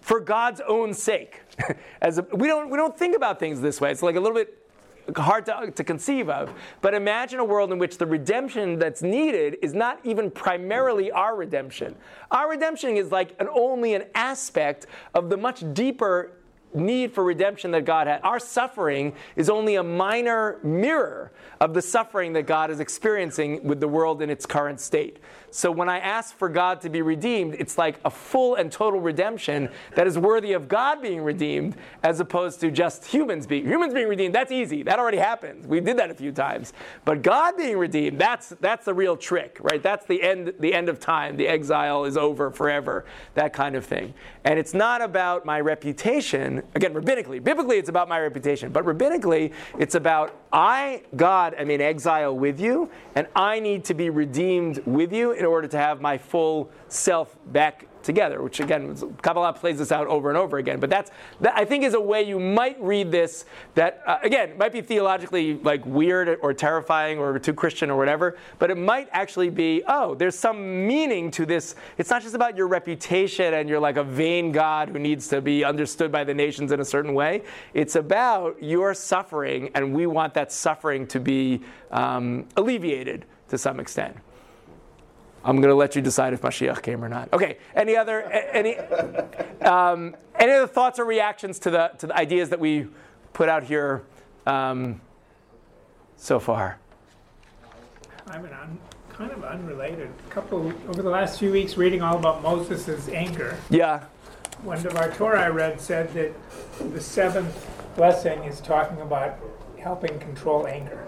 [0.00, 1.42] for God's own sake.
[2.00, 3.90] As a, we, don't, we don't think about things this way.
[3.90, 4.54] It's like a little bit
[5.16, 6.52] hard to, to conceive of.
[6.80, 11.34] But imagine a world in which the redemption that's needed is not even primarily our
[11.36, 11.96] redemption.
[12.30, 16.37] Our redemption is like an, only an aspect of the much deeper
[16.74, 18.20] need for redemption that God had.
[18.22, 23.80] Our suffering is only a minor mirror of the suffering that God is experiencing with
[23.80, 25.18] the world in its current state.
[25.58, 29.00] So when I ask for God to be redeemed, it's like a full and total
[29.00, 31.74] redemption that is worthy of God being redeemed
[32.04, 34.36] as opposed to just humans being humans being redeemed.
[34.36, 34.84] That's easy.
[34.84, 35.66] That already happens.
[35.66, 36.74] We did that a few times.
[37.04, 39.82] But God being redeemed, that's that's the real trick, right?
[39.82, 41.36] That's the end the end of time.
[41.36, 43.04] The exile is over forever.
[43.34, 44.14] That kind of thing.
[44.44, 46.62] And it's not about my reputation.
[46.76, 51.80] Again, rabbinically, biblically it's about my reputation, but rabbinically it's about I God am in
[51.80, 56.00] exile with you and I need to be redeemed with you in order to have
[56.00, 60.80] my full self back together, which again, Kabbalah plays this out over and over again.
[60.80, 61.10] But that's,
[61.40, 63.44] that I think, is a way you might read this
[63.74, 68.38] that, uh, again, might be theologically like weird or terrifying or too Christian or whatever,
[68.58, 71.74] but it might actually be, oh, there's some meaning to this.
[71.98, 75.42] It's not just about your reputation and you're like a vain God who needs to
[75.42, 77.42] be understood by the nations in a certain way.
[77.74, 81.60] It's about your suffering, and we want that suffering to be
[81.90, 84.16] um, alleviated to some extent.
[85.48, 87.32] I'm going to let you decide if Mashiach came or not.
[87.32, 87.56] Okay.
[87.74, 88.76] Any other any
[89.62, 92.86] um, any other thoughts or reactions to the to the ideas that we
[93.32, 94.02] put out here
[94.46, 95.00] um,
[96.18, 96.78] so far?
[98.26, 100.10] I'm an kind of unrelated.
[100.26, 103.56] A couple over the last few weeks, reading all about Moses' anger.
[103.70, 104.04] Yeah.
[104.62, 106.34] One of our Torah I read said that
[106.92, 107.66] the seventh
[107.96, 109.38] blessing is talking about
[109.78, 111.06] helping control anger.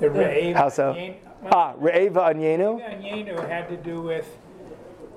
[0.00, 1.14] The Re'ev How so?
[1.52, 2.80] Ah, Re'eva Anyenu.
[2.82, 4.38] Anyenu had to do with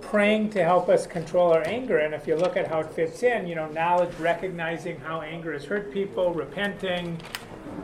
[0.02, 1.98] praying to help us control our anger.
[1.98, 5.54] And if you look at how it fits in, you know, knowledge, recognizing how anger
[5.54, 7.18] has hurt people, repenting,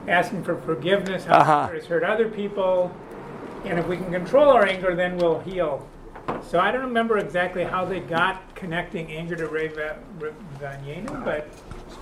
[0.07, 1.61] asking for forgiveness, how Uh-huh.
[1.63, 2.91] anger has hurt other people.
[3.65, 5.87] And if we can control our anger, then we'll heal.
[6.41, 9.97] So I don't remember exactly how they got connecting anger to Reva
[10.59, 11.47] Vanyenu, but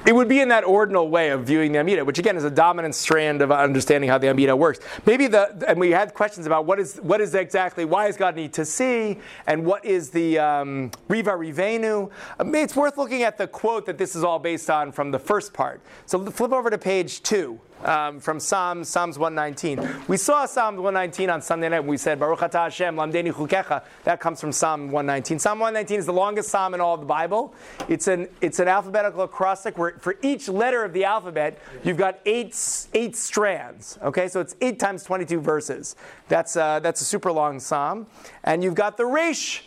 [0.06, 2.52] It would be in that ordinal way of viewing the Amida, which again is a
[2.52, 4.80] dominant strand of understanding how the Amida works.
[5.06, 8.36] Maybe the and we had questions about what is what is exactly why does God
[8.36, 12.12] need to see and what is the um, Riva Rivenu.
[12.40, 15.54] It's worth looking at the quote that this is all based on from the first
[15.54, 15.80] part.
[16.06, 17.62] So flip over to page two.
[17.84, 20.06] Um, from Psalms, Psalms 119.
[20.08, 23.84] We saw Psalm 119 on Sunday night when we said, Baruch atah Hashem, lamdeni chukecha.
[24.06, 25.38] That comes from Psalm 119.
[25.38, 27.54] Psalm 119 is the longest psalm in all of the Bible.
[27.90, 32.20] It's an, it's an alphabetical acrostic where for each letter of the alphabet, you've got
[32.26, 32.58] eight,
[32.94, 34.00] eight strands.
[34.02, 35.98] Okay, so it's 8 times 22 verses.
[36.30, 38.08] That's, uh, that's a super long psalm.
[38.46, 39.66] And you've got the Resh,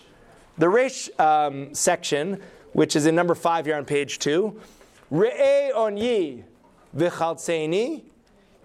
[0.56, 2.40] the Resh um, section,
[2.72, 4.58] which is in number 5 here on page 2.
[5.12, 6.44] Re'e onyi
[6.96, 8.04] v'chaltzeni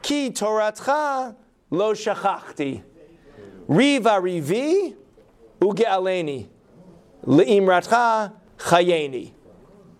[0.01, 1.35] ki toratcha
[1.69, 2.83] lo shachachti.
[3.67, 4.95] Riva rivi
[5.59, 6.47] uge'aleni
[7.25, 9.31] le'imratcha chayeni.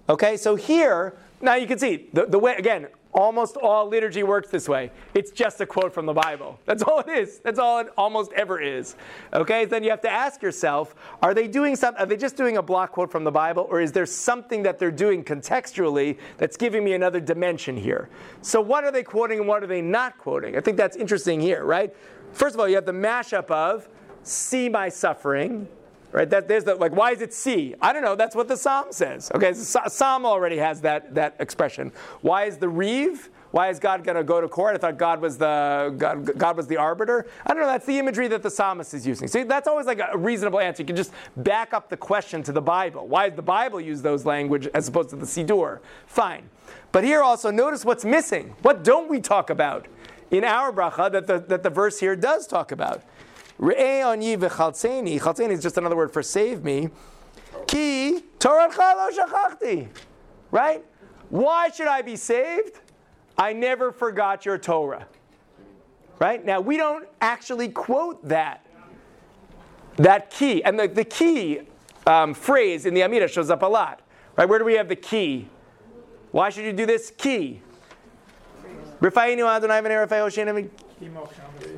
[0.10, 4.50] Okay, so here, now you can see, the, the way, again, almost all liturgy works
[4.50, 4.92] this way.
[5.14, 6.60] It's just a quote from the Bible.
[6.66, 7.40] That's all it is.
[7.40, 8.96] That's all it almost ever is.
[9.34, 12.58] Okay, then you have to ask yourself, are they doing something, are they just doing
[12.58, 16.58] a block quote from the Bible, or is there something that they're doing contextually that's
[16.58, 18.10] giving me another dimension here?
[18.42, 20.58] So what are they quoting and what are they not quoting?
[20.58, 21.94] I think that's interesting here, right?
[22.32, 23.90] First of all, you have the mashup of
[24.24, 25.68] see my suffering,
[26.12, 26.30] right?
[26.30, 27.76] That there's the like, why is it see?
[27.82, 28.16] I don't know.
[28.16, 29.32] That's what the psalm says.
[29.34, 31.92] Okay, so psalm already has that that expression.
[32.22, 33.30] Why is the reeve?
[33.52, 34.76] Why is God going to go to court?
[34.76, 37.28] I thought God was the God, God was the arbiter.
[37.46, 37.68] I don't know.
[37.68, 39.28] That's the imagery that the psalmist is using.
[39.28, 40.84] See, that's always like a reasonable answer.
[40.84, 43.08] You can just back up the question to the Bible.
[43.08, 45.80] Why does the Bible use those language as opposed to the Siddur?
[46.08, 46.50] Fine.
[46.94, 48.56] But here also notice what's missing.
[48.62, 49.88] What don't we talk about
[50.30, 53.04] in our bracha that the, that the verse here does talk about?
[53.62, 55.20] Re'e on yi v'chaltzeni.
[55.22, 56.90] Chaltzeni is just another word for save me.
[57.68, 59.88] Ki Torah lo shachachti.
[60.50, 60.84] Right?
[61.30, 62.80] Why should I be saved?
[63.38, 65.08] I never forgot your Torah.
[66.20, 66.44] Right?
[66.44, 68.66] Now, we don't actually quote that.
[69.98, 70.64] That key.
[70.64, 71.62] And the, the key
[72.06, 74.02] um, phrase in the Amida shows up a lot.
[74.36, 74.48] Right?
[74.50, 75.48] Where do we have the key?
[76.32, 77.12] Why should you do this?
[77.16, 77.62] Key.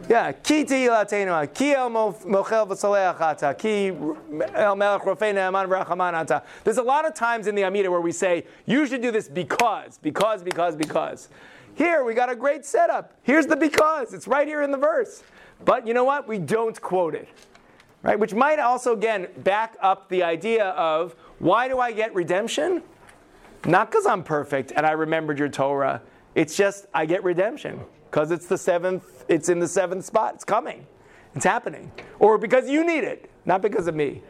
[0.10, 3.88] Yeah, ki tilatenu, ki el mochel v'saleach ata, ki
[4.54, 6.44] el melech rofei ne'aman v'rachaman ata.
[6.64, 9.28] There's a lot of times in the Amida where we say, you should do this
[9.28, 11.30] because, because, because, because.
[11.76, 13.14] Here, we got a great setup.
[13.24, 14.14] Here's the because.
[14.14, 15.24] It's right here in the verse.
[15.66, 16.28] But you know what?
[16.28, 17.28] We don't quote it.
[18.04, 18.20] Right?
[18.20, 22.84] Which might also, again, back up the idea of why do I get redemption?
[23.66, 26.02] Not because I'm perfect and I remembered your Torah.
[26.36, 27.80] It's just I get redemption
[28.14, 30.36] because it's the seventh, it's in the seventh spot.
[30.36, 30.86] It's coming.
[31.34, 31.92] It's happening.
[32.20, 34.22] Or because you need it, not because of me.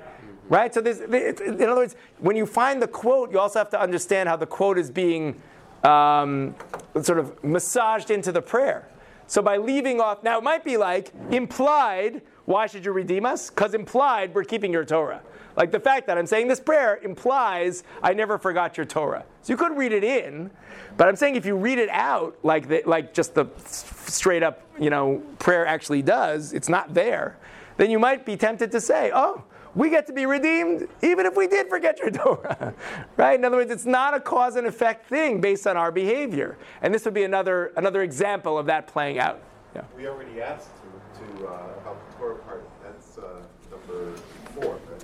[0.48, 0.74] Right?
[0.74, 4.30] So there's, in other words, when you find the quote, you also have to understand
[4.30, 5.36] how the quote is being
[5.84, 6.56] um,
[7.02, 8.88] sort of massaged into the prayer.
[9.28, 13.50] So by leaving off, now it might be like implied, why should you redeem us?
[13.50, 15.22] Because implied, we're keeping your Torah.
[15.56, 19.26] Like the fact that I'm saying this prayer implies I never forgot your Torah.
[19.42, 20.52] So you could read it in,
[20.98, 24.62] but I'm saying if you read it out like the, like just the straight up
[24.80, 27.38] you know prayer actually does, it's not there.
[27.78, 29.44] Then you might be tempted to say, oh,
[29.76, 32.74] we get to be redeemed even if we did forget your Torah,
[33.18, 33.38] right?
[33.38, 36.94] In other words, it's not a cause and effect thing based on our behavior, and
[36.94, 39.42] this would be another another example of that playing out.
[39.76, 39.82] Yeah.
[39.98, 41.52] We already asked to, to uh,
[41.82, 42.70] about the Torah part.
[42.84, 44.16] That's uh, number
[44.54, 44.80] four.
[44.90, 45.04] Right?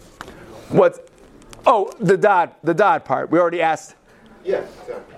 [0.69, 0.99] What's
[1.65, 3.31] oh the dot the dot part?
[3.31, 3.95] We already asked.
[4.43, 5.15] Yeah, exactly.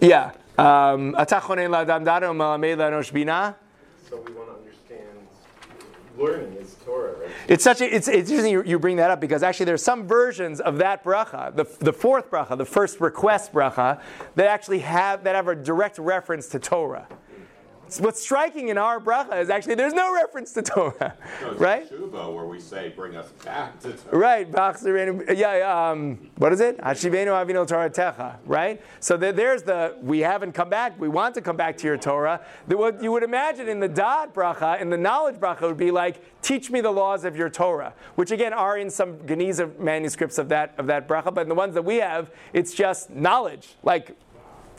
[0.00, 0.32] Yeah.
[0.58, 3.56] Um, Atachonen la'adam dada u'melamed la'anosh bina.
[4.08, 5.08] So we want to understand
[6.18, 7.30] learning is Torah, right?
[7.48, 10.06] It's such a, it's, it's interesting you, you bring that up because actually there's some
[10.06, 14.00] versions of that bracha, the, the fourth bracha, the first request bracha,
[14.34, 17.08] that actually have that have a direct reference to Torah.
[18.00, 21.88] What's striking in our bracha is actually there's no reference to Torah, No, it's right?
[21.88, 24.18] Shuba, where we say, bring us back to Torah.
[24.18, 26.78] Right, yeah, yeah, um, what is it?
[26.78, 28.80] Hashivenu avinu Torah techa, right?
[29.00, 31.96] So there, there's the, we haven't come back, we want to come back to your
[31.96, 32.40] Torah.
[32.68, 35.90] The, what you would imagine in the dot bracha, in the knowledge bracha would be
[35.90, 40.38] like, teach me the laws of your Torah, which again are in some Geniza manuscripts
[40.38, 43.74] of that, of that bracha, but in the ones that we have, it's just knowledge,
[43.82, 44.16] like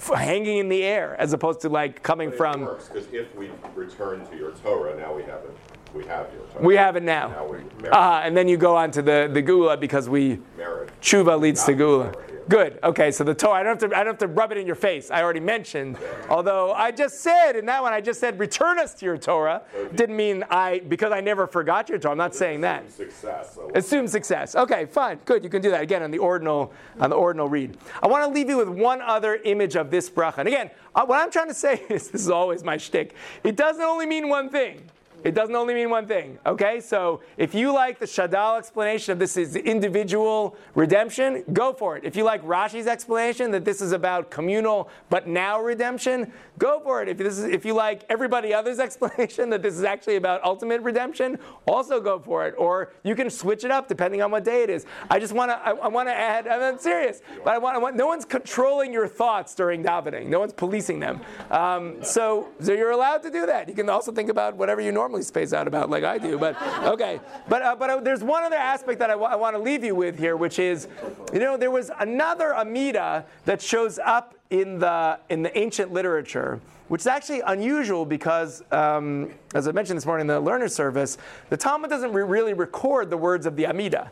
[0.07, 4.25] hanging in the air, as opposed to like coming from, works, because if we return
[4.27, 5.57] to your Torah, now we have it,
[5.93, 6.65] we have your Torah.
[6.65, 7.29] we have it now.
[7.29, 7.93] Now merit.
[7.93, 10.89] Uh, and then you go on to the, the Geula because we, merit.
[11.01, 12.15] Tshuva leads to Geula.
[12.49, 12.79] Good.
[12.83, 14.67] Okay, so the Torah, I don't, have to, I don't have to rub it in
[14.67, 15.09] your face.
[15.11, 15.97] I already mentioned.
[16.29, 19.61] Although I just said, in that one, I just said, return us to your Torah.
[19.95, 22.11] Didn't mean I, because I never forgot your Torah.
[22.11, 22.85] I'm not saying that.
[22.85, 23.59] Assume success.
[23.75, 24.55] Assume success.
[24.55, 25.43] Okay, fine, good.
[25.43, 27.77] You can do that again on the ordinal on the ordinal read.
[28.01, 30.39] I want to leave you with one other image of this bracha.
[30.39, 33.15] And again, uh, what I'm trying to say is this is always my shtick.
[33.43, 34.89] It doesn't only mean one thing.
[35.23, 36.37] It doesn't only mean one thing.
[36.45, 41.95] Okay, so if you like the Shadal explanation of this is individual redemption, go for
[41.95, 42.03] it.
[42.03, 47.01] If you like Rashi's explanation that this is about communal but now redemption, go for
[47.01, 47.07] it.
[47.07, 50.81] If this is if you like everybody other's explanation that this is actually about ultimate
[50.81, 52.55] redemption, also go for it.
[52.57, 54.85] Or you can switch it up depending on what day it is.
[55.09, 56.47] I just want to I, I want to add.
[56.47, 60.27] I'm serious, but I want, I want no one's controlling your thoughts during davening.
[60.27, 61.21] No one's policing them.
[61.49, 63.69] Um, so so you're allowed to do that.
[63.69, 66.37] You can also think about whatever you normally space out about, like I do.
[66.37, 67.19] But okay.
[67.47, 70.17] But uh, but uh, there's one other aspect that I want to leave you with
[70.17, 70.87] here, which is,
[71.31, 76.59] you know, there was another Amida that shows up in the in the ancient literature,
[76.87, 81.17] which is actually unusual because, um, as I mentioned this morning in the learner service,
[81.49, 84.11] the Talmud doesn't re- really record the words of the Amida.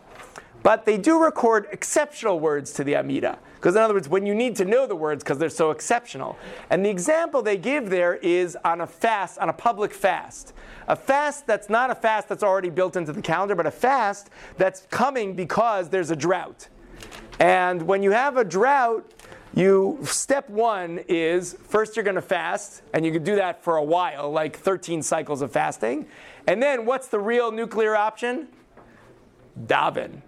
[0.64, 3.40] But they do record exceptional words to the Amida.
[3.56, 6.38] Because, in other words, when you need to know the words because they're so exceptional.
[6.70, 10.54] And the example they give there is on a fast, on a public fast.
[10.88, 14.30] A fast that's not a fast that's already built into the calendar, but a fast
[14.58, 16.70] that's coming because there's a drought.
[17.40, 19.12] And when you have a drought,
[19.54, 23.78] you step one is first you're going to fast, and you can do that for
[23.78, 26.08] a while, like 13 cycles of fasting.
[26.48, 28.48] And then what's the real nuclear option?
[29.66, 30.22] Daven.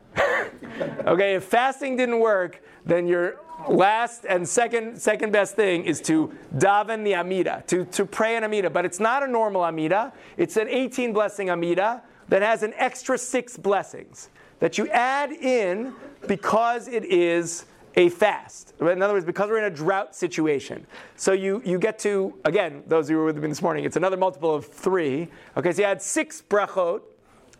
[1.06, 6.32] Okay, if fasting didn't work, then your last and second second best thing is to
[6.56, 8.70] daven the Amida, to, to pray an Amida.
[8.70, 13.18] But it's not a normal Amida, it's an 18 blessing Amida that has an extra
[13.18, 14.30] six blessings
[14.60, 15.94] that you add in
[16.28, 17.66] because it is
[17.96, 18.74] a fast.
[18.80, 20.88] In other words, because we're in a drought situation.
[21.16, 24.18] So you, you get to, again, those who were with me this morning, it's another
[24.18, 25.28] multiple of three.
[25.58, 27.02] Okay, so you add six brachot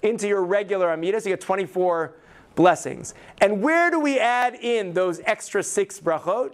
[0.02, 2.16] into your regular Amida, so you get 24
[2.56, 3.14] blessings.
[3.42, 6.54] And where do we add in those extra six brachot?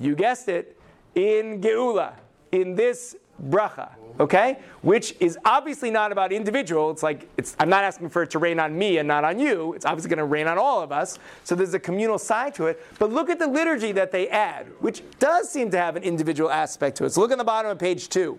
[0.00, 0.78] You guessed it,
[1.14, 2.14] in Geula,
[2.52, 3.16] in this
[3.50, 3.90] bracha,
[4.20, 4.58] okay?
[4.82, 6.90] Which is obviously not about individual.
[6.90, 9.38] It's like, it's, I'm not asking for it to rain on me and not on
[9.38, 9.72] you.
[9.74, 11.18] It's obviously going to rain on all of us.
[11.44, 12.82] So there's a communal side to it.
[12.98, 16.50] But look at the liturgy that they add, which does seem to have an individual
[16.50, 17.10] aspect to it.
[17.10, 18.38] So look at the bottom of page two.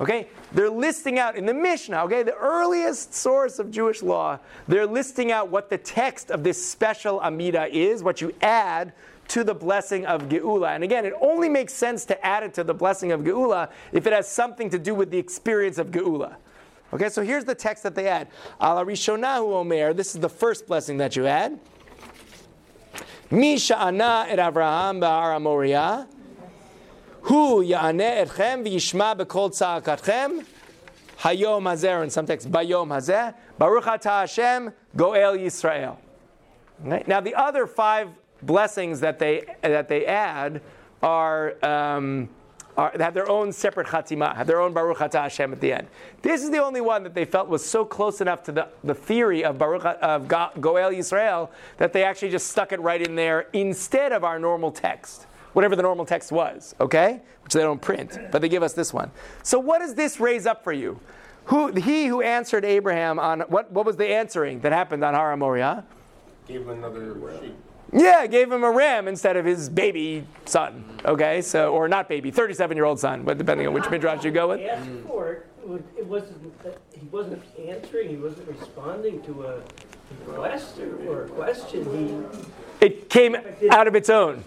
[0.00, 0.28] Okay?
[0.54, 4.38] They're listing out in the Mishnah, okay, the earliest source of Jewish law,
[4.68, 8.92] they're listing out what the text of this special Amida is, what you add
[9.28, 10.74] to the blessing of Geula.
[10.74, 14.06] And again, it only makes sense to add it to the blessing of Geula if
[14.06, 16.36] it has something to do with the experience of Geula.
[16.92, 18.28] Okay, so here's the text that they add.
[18.60, 21.58] Ala Rishonahu Omer, this is the first blessing that you add.
[23.30, 26.06] Mi sha'ana et Avraham ba'ar Moriah.
[27.22, 30.44] Hu ya'aneh etchem v'yishma b'kol tza'akatchem.
[31.20, 33.34] Hayom hazer, in some texts, bayom hazer.
[33.58, 35.98] Baruch atah Hashem, goel Yisrael.
[36.84, 37.04] Okay?
[37.06, 38.08] Now the other five
[38.42, 40.60] blessings that they, that they add
[41.00, 42.28] are, um,
[42.76, 45.86] are, have their own separate chatima, have their own Baruch atah Hashem at the end.
[46.22, 48.94] This is the only one that they felt was so close enough to the, the
[48.94, 53.14] theory of Baruch of Go- Goel Yisrael that they actually just stuck it right in
[53.14, 57.20] there instead of our normal text whatever the normal text was, okay?
[57.44, 59.10] Which they don't print, but they give us this one.
[59.42, 60.98] So what does this raise up for you?
[61.46, 65.36] Who, he who answered Abraham on what, what was the answering that happened on Har
[65.36, 65.84] Moriah?
[66.46, 67.54] Gave him another sheep.
[67.92, 70.84] Yeah, gave him a ram instead of his baby son.
[71.04, 74.30] Okay, so or not baby, 37 year old son, but depending on which midrash you
[74.30, 74.60] go with.
[74.60, 76.54] He asked for it, it was- it wasn't,
[76.94, 79.60] he wasn't answering, he wasn't responding to a
[80.26, 82.26] request or, or a question,
[82.82, 83.36] It came
[83.70, 84.42] out of its own.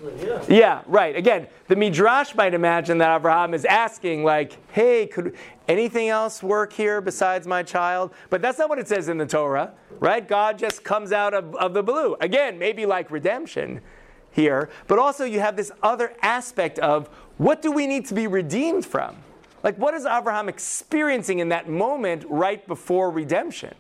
[0.50, 0.82] yeah.
[0.88, 1.16] Right.
[1.16, 5.38] Again, the midrash might imagine that Abraham is asking, like, "Hey, could
[5.70, 9.26] anything else work here besides my child?" But that's not what it says in the
[9.26, 9.72] Torah,
[10.02, 10.28] right?
[10.28, 12.18] God just comes out of, of the blue.
[12.20, 13.80] Again, maybe like redemption
[14.32, 17.08] here, but also you have this other aspect of
[17.38, 19.16] what do we need to be redeemed from?
[19.64, 23.74] Like, what is Abraham experiencing in that moment right before redemption?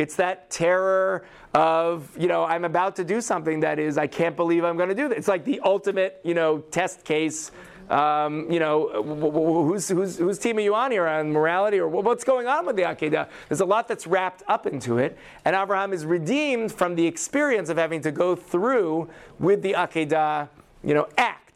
[0.00, 4.34] It's that terror of, you know, I'm about to do something that is, I can't
[4.34, 5.18] believe I'm going to do this.
[5.18, 7.50] It's like the ultimate, you know, test case.
[7.90, 12.24] Um, you know, who's, whose, whose team are you on here on morality or what's
[12.24, 13.28] going on with the Akedah?
[13.48, 15.18] There's a lot that's wrapped up into it.
[15.44, 20.48] And Abraham is redeemed from the experience of having to go through with the Akedah,
[20.82, 21.49] you know, act.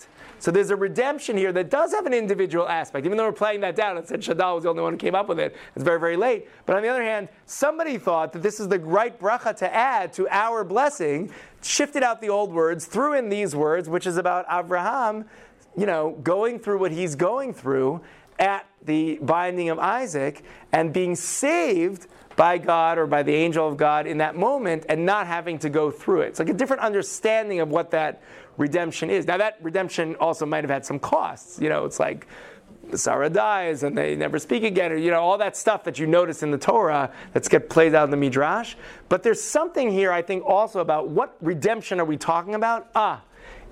[0.45, 3.07] So there's a redemption here that does have an individual aspect.
[3.07, 5.15] Even though we're playing that down and said Shadal was the only one who came
[5.15, 6.51] up with it, it's very, very late.
[6.67, 10.13] But on the other hand, somebody thought that this is the right bracha to add
[10.13, 14.45] to our blessing, shifted out the old words, threw in these words, which is about
[14.53, 15.25] Abraham,
[15.79, 18.03] you know, going through what he's going through
[18.39, 22.07] at the binding of Isaac and being saved
[22.37, 25.71] by God or by the angel of God in that moment and not having to
[25.71, 26.29] go through it.
[26.29, 28.23] It's like a different understanding of what that
[28.57, 29.27] redemption is.
[29.27, 31.61] Now, that redemption also might have had some costs.
[31.61, 32.27] You know, it's like
[32.95, 36.07] Sarah dies and they never speak again, or you know, all that stuff that you
[36.07, 38.75] notice in the Torah that's get played out in the Midrash.
[39.09, 42.89] But there's something here, I think, also about what redemption are we talking about?
[42.95, 43.23] Ah,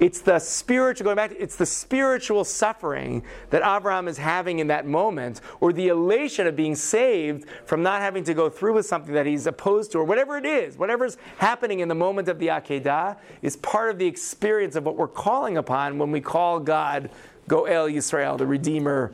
[0.03, 4.85] it's the spiritual, going back, it's the spiritual suffering that Abraham is having in that
[4.85, 9.15] moment, or the elation of being saved from not having to go through with something
[9.15, 12.49] that he's opposed to, or whatever it is, whatever's happening in the moment of the
[12.49, 17.09] Akedah, is part of the experience of what we're calling upon when we call God
[17.47, 19.13] Goel Yisrael, the Redeemer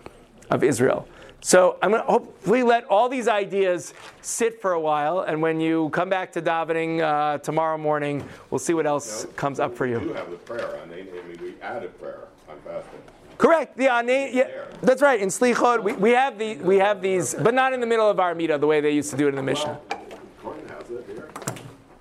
[0.50, 1.06] of Israel.
[1.40, 5.60] So I'm going to hopefully let all these ideas sit for a while, and when
[5.60, 9.74] you come back to davening uh, tomorrow morning, we'll see what else no, comes up
[9.74, 10.00] for you.
[10.00, 10.80] We do have the prayer.
[10.82, 11.06] I mean,
[11.40, 13.00] we added prayer on fasting.
[13.38, 13.76] Correct.
[13.76, 14.48] The Yeah, yeah,
[14.82, 15.20] that's right.
[15.20, 18.18] In Slichot, we, we have the we have these, but not in the middle of
[18.18, 19.78] our Amida the way they used to do it in the Mishnah.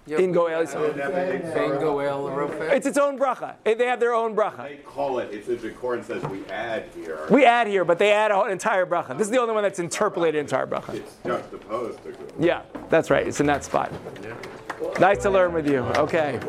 [0.07, 0.61] In Goel.
[0.61, 0.73] It's
[2.85, 3.55] its own bracha.
[3.63, 4.69] They have their own bracha.
[4.69, 7.25] They call it, it's the Koran says we add here.
[7.29, 9.17] We add here, but they add an entire bracha.
[9.17, 10.95] This is the only one that's interpolated entire bracha.
[10.95, 13.27] It's juxtaposed to Yeah, that's right.
[13.27, 13.91] It's in that spot.
[14.99, 15.79] Nice to learn with you.
[15.79, 16.39] Okay.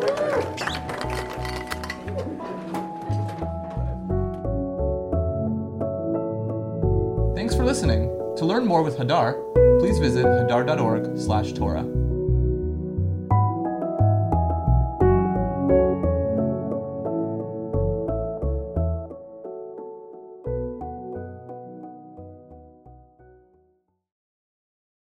[7.34, 8.08] Thanks for listening.
[8.36, 9.34] To learn more with Hadar,
[9.80, 12.07] please visit hadar.org/torah.
[15.68, 16.07] Thank you.